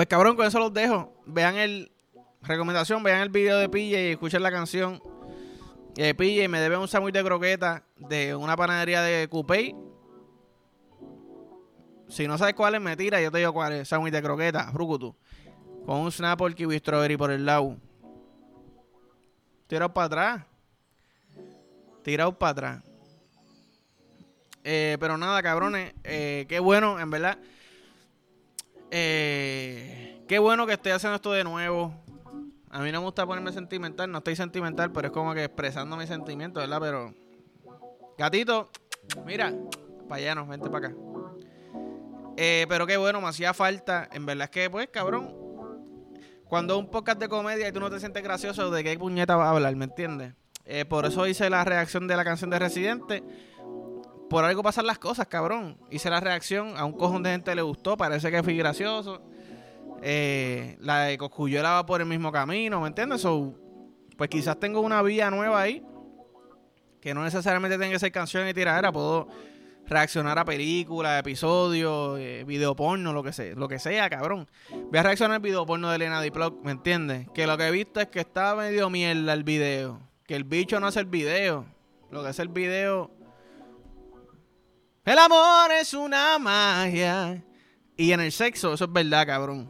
Pues 0.00 0.08
cabrón, 0.08 0.34
con 0.34 0.46
eso 0.46 0.58
los 0.58 0.72
dejo. 0.72 1.12
Vean 1.26 1.56
el. 1.56 1.92
Recomendación, 2.40 3.02
vean 3.02 3.20
el 3.20 3.28
video 3.28 3.58
de 3.58 3.68
PJ 3.68 4.00
y 4.00 4.12
escuchen 4.12 4.42
la 4.42 4.50
canción. 4.50 5.02
Eh, 5.98 6.14
PJ 6.14 6.48
me 6.48 6.58
debe 6.58 6.78
un 6.78 6.88
sándwich 6.88 7.12
de 7.12 7.22
croqueta 7.22 7.84
de 7.98 8.34
una 8.34 8.56
panadería 8.56 9.02
de 9.02 9.28
Coupé. 9.28 9.76
Si 12.08 12.26
no 12.26 12.38
sabes 12.38 12.54
cuál 12.54 12.76
es, 12.76 12.80
me 12.80 12.96
tira. 12.96 13.20
Yo 13.20 13.30
te 13.30 13.36
digo 13.36 13.52
cuál 13.52 13.74
es. 13.74 13.88
Sándwich 13.88 14.14
de 14.14 14.22
croqueta, 14.22 14.70
Rukutu. 14.72 15.14
Con 15.84 15.98
un 15.98 16.10
snapple 16.10 16.54
kiwi 16.54 16.78
strawberry 16.78 17.18
por 17.18 17.30
el 17.30 17.44
lado. 17.44 17.76
Tirado 19.66 19.92
para 19.92 20.06
atrás. 20.06 20.46
Tirado 22.02 22.38
para 22.38 22.50
atrás. 22.52 22.84
Eh, 24.64 24.96
pero 24.98 25.18
nada, 25.18 25.42
cabrones. 25.42 25.92
Eh, 26.04 26.46
qué 26.48 26.58
bueno, 26.58 26.98
en 26.98 27.10
verdad. 27.10 27.36
Eh, 28.90 30.22
qué 30.26 30.38
bueno 30.38 30.66
que 30.66 30.74
estoy 30.74 30.92
haciendo 30.92 31.16
esto 31.16 31.32
de 31.32 31.44
nuevo. 31.44 31.94
A 32.70 32.80
mí 32.80 32.92
no 32.92 33.00
me 33.00 33.04
gusta 33.06 33.26
ponerme 33.26 33.52
sentimental. 33.52 34.10
No 34.10 34.18
estoy 34.18 34.36
sentimental, 34.36 34.92
pero 34.92 35.08
es 35.08 35.12
como 35.12 35.34
que 35.34 35.44
expresando 35.44 35.96
mis 35.96 36.08
sentimientos, 36.08 36.62
¿verdad? 36.62 36.80
Pero. 36.80 37.14
Gatito, 38.18 38.70
mira. 39.24 39.54
Para 40.08 40.20
allá, 40.20 40.34
no, 40.34 40.46
vente 40.46 40.68
para 40.68 40.88
acá. 40.88 40.96
pero 42.36 42.86
qué 42.86 42.96
bueno, 42.96 43.20
me 43.20 43.28
hacía 43.28 43.54
falta. 43.54 44.08
En 44.12 44.26
verdad 44.26 44.44
es 44.44 44.50
que, 44.50 44.70
pues, 44.70 44.88
cabrón. 44.88 45.34
Cuando 46.48 46.76
un 46.78 46.90
podcast 46.90 47.20
de 47.20 47.28
comedia 47.28 47.68
y 47.68 47.72
tú 47.72 47.78
no 47.78 47.90
te 47.90 48.00
sientes 48.00 48.24
gracioso, 48.24 48.72
¿de 48.72 48.82
qué 48.82 48.98
puñeta 48.98 49.36
vas 49.36 49.46
a 49.46 49.50
hablar? 49.50 49.74
¿Me 49.76 49.84
entiendes? 49.84 50.34
por 50.88 51.04
eso 51.04 51.26
hice 51.26 51.50
la 51.50 51.64
reacción 51.64 52.06
de 52.06 52.16
la 52.16 52.22
canción 52.22 52.48
de 52.48 52.58
Residente 52.60 53.24
por 54.30 54.44
algo 54.44 54.62
pasan 54.62 54.86
las 54.86 55.00
cosas, 55.00 55.26
cabrón. 55.26 55.76
Hice 55.90 56.08
la 56.08 56.20
reacción, 56.20 56.76
a 56.76 56.84
un 56.84 56.92
cojón 56.92 57.24
de 57.24 57.32
gente 57.32 57.52
le 57.52 57.62
gustó, 57.62 57.96
parece 57.96 58.30
que 58.30 58.44
fui 58.44 58.56
gracioso. 58.56 59.20
Eh, 60.02 60.78
la 60.80 61.02
de 61.02 61.18
Coscuyuela 61.18 61.72
va 61.72 61.84
por 61.84 62.00
el 62.00 62.06
mismo 62.06 62.30
camino, 62.30 62.80
¿me 62.80 62.86
entiendes? 62.86 63.26
pues 64.16 64.30
quizás 64.30 64.58
tengo 64.60 64.80
una 64.80 65.02
vía 65.02 65.30
nueva 65.30 65.60
ahí, 65.60 65.82
que 67.00 67.12
no 67.12 67.24
necesariamente 67.24 67.76
tenga 67.76 67.90
que 67.92 67.98
ser 67.98 68.12
canción 68.12 68.46
y 68.46 68.54
tiradera, 68.54 68.92
puedo 68.92 69.28
reaccionar 69.88 70.38
a 70.38 70.44
películas, 70.44 71.18
episodios, 71.18 72.20
eh, 72.20 72.44
video 72.46 72.76
porno, 72.76 73.12
lo 73.12 73.24
que 73.24 73.32
sea, 73.32 73.54
lo 73.56 73.66
que 73.66 73.80
sea, 73.80 74.08
cabrón. 74.08 74.46
Voy 74.70 74.98
a 74.98 75.02
reaccionar 75.02 75.36
al 75.36 75.42
video 75.42 75.66
porno 75.66 75.90
de 75.90 75.96
Elena 75.96 76.22
Diplock, 76.22 76.62
¿me 76.62 76.70
entiendes? 76.70 77.26
Que 77.34 77.48
lo 77.48 77.58
que 77.58 77.66
he 77.66 77.70
visto 77.72 78.00
es 78.00 78.06
que 78.06 78.20
está 78.20 78.54
medio 78.54 78.90
mierda 78.90 79.32
el 79.32 79.42
video, 79.42 79.98
que 80.24 80.36
el 80.36 80.44
bicho 80.44 80.78
no 80.78 80.86
hace 80.86 81.00
el 81.00 81.06
video, 81.06 81.66
lo 82.12 82.22
que 82.22 82.28
hace 82.28 82.42
el 82.42 82.48
video 82.48 83.10
el 85.10 85.18
amor 85.18 85.72
es 85.72 85.92
una 85.92 86.38
magia. 86.38 87.42
Y 87.96 88.12
en 88.12 88.20
el 88.20 88.30
sexo, 88.30 88.74
eso 88.74 88.84
es 88.84 88.92
verdad, 88.92 89.26
cabrón. 89.26 89.68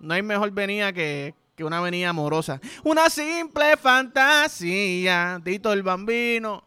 No 0.00 0.14
hay 0.14 0.22
mejor 0.22 0.50
venida 0.50 0.94
que, 0.94 1.34
una 1.58 1.82
venida 1.82 2.08
amorosa. 2.08 2.58
Una 2.84 3.10
simple 3.10 3.76
fantasía. 3.76 5.40
Tito 5.44 5.74
el 5.74 5.82
bambino. 5.82 6.64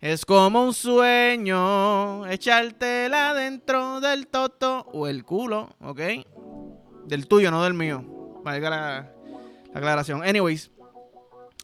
Es 0.00 0.24
como 0.24 0.64
un 0.64 0.72
sueño 0.72 2.26
echártela 2.28 3.34
dentro 3.34 4.00
del 4.00 4.26
toto 4.28 4.86
o 4.92 5.06
el 5.06 5.22
culo, 5.24 5.76
¿ok? 5.80 6.00
Del 7.04 7.28
tuyo, 7.28 7.50
no 7.50 7.62
del 7.62 7.74
mío. 7.74 8.40
Valga 8.42 8.70
la, 8.70 9.12
la 9.72 9.78
aclaración. 9.78 10.24
Anyways, 10.24 10.70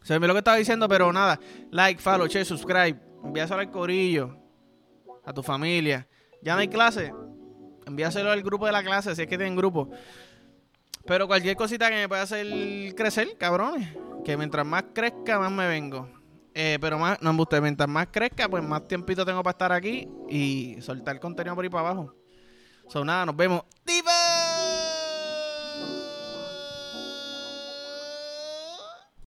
se 0.03 0.19
me 0.21 0.27
lo 0.27 0.35
que 0.35 0.41
estaba 0.41 0.59
diciendo, 0.59 0.89
pero 0.89 1.11
nada. 1.11 1.41
Like, 1.71 2.03
follow, 2.03 2.27
share, 2.27 2.45
subscribe. 2.45 3.01
Envíaselo 3.25 3.61
al 3.61 3.71
corillo 3.71 4.48
a 5.29 5.33
tu 5.35 5.43
familia. 5.43 6.09
Ya 6.43 6.55
no 6.55 6.61
hay 6.61 6.69
clase, 6.69 7.13
envíaselo 7.87 8.31
al 8.31 8.43
grupo 8.43 8.65
de 8.65 8.73
la 8.73 8.83
clase 8.83 9.15
si 9.15 9.23
es 9.23 9.29
que 9.29 9.37
tienen 9.37 9.57
grupo. 9.57 9.91
Pero 11.05 11.27
cualquier 11.27 11.55
cosita 11.55 11.91
que 11.91 11.97
me 11.97 12.09
pueda 12.09 12.23
hacer 12.23 12.47
crecer, 12.95 13.37
cabrones. 13.39 13.89
Que 14.25 14.37
mientras 14.37 14.67
más 14.67 14.85
crezca, 14.95 15.39
más 15.39 15.53
me 15.53 15.67
vengo. 15.67 16.09
Eh, 16.55 16.79
pero 16.81 16.99
más, 16.99 17.21
no 17.21 17.33
me 17.33 17.61
mientras 17.61 17.89
más 17.89 18.09
crezca, 18.11 18.49
pues 18.49 18.65
más 18.65 18.89
tiempito 18.89 19.25
tengo 19.25 19.43
para 19.43 19.53
estar 19.53 19.73
aquí 19.73 20.09
y 20.29 20.77
soltar 20.81 21.21
contenido 21.21 21.55
por 21.55 21.65
ahí 21.65 21.71
para 21.71 21.91
abajo. 21.91 22.15
Son 22.89 23.07
nada, 23.07 23.27
nos 23.27 23.37
vemos. 23.37 23.63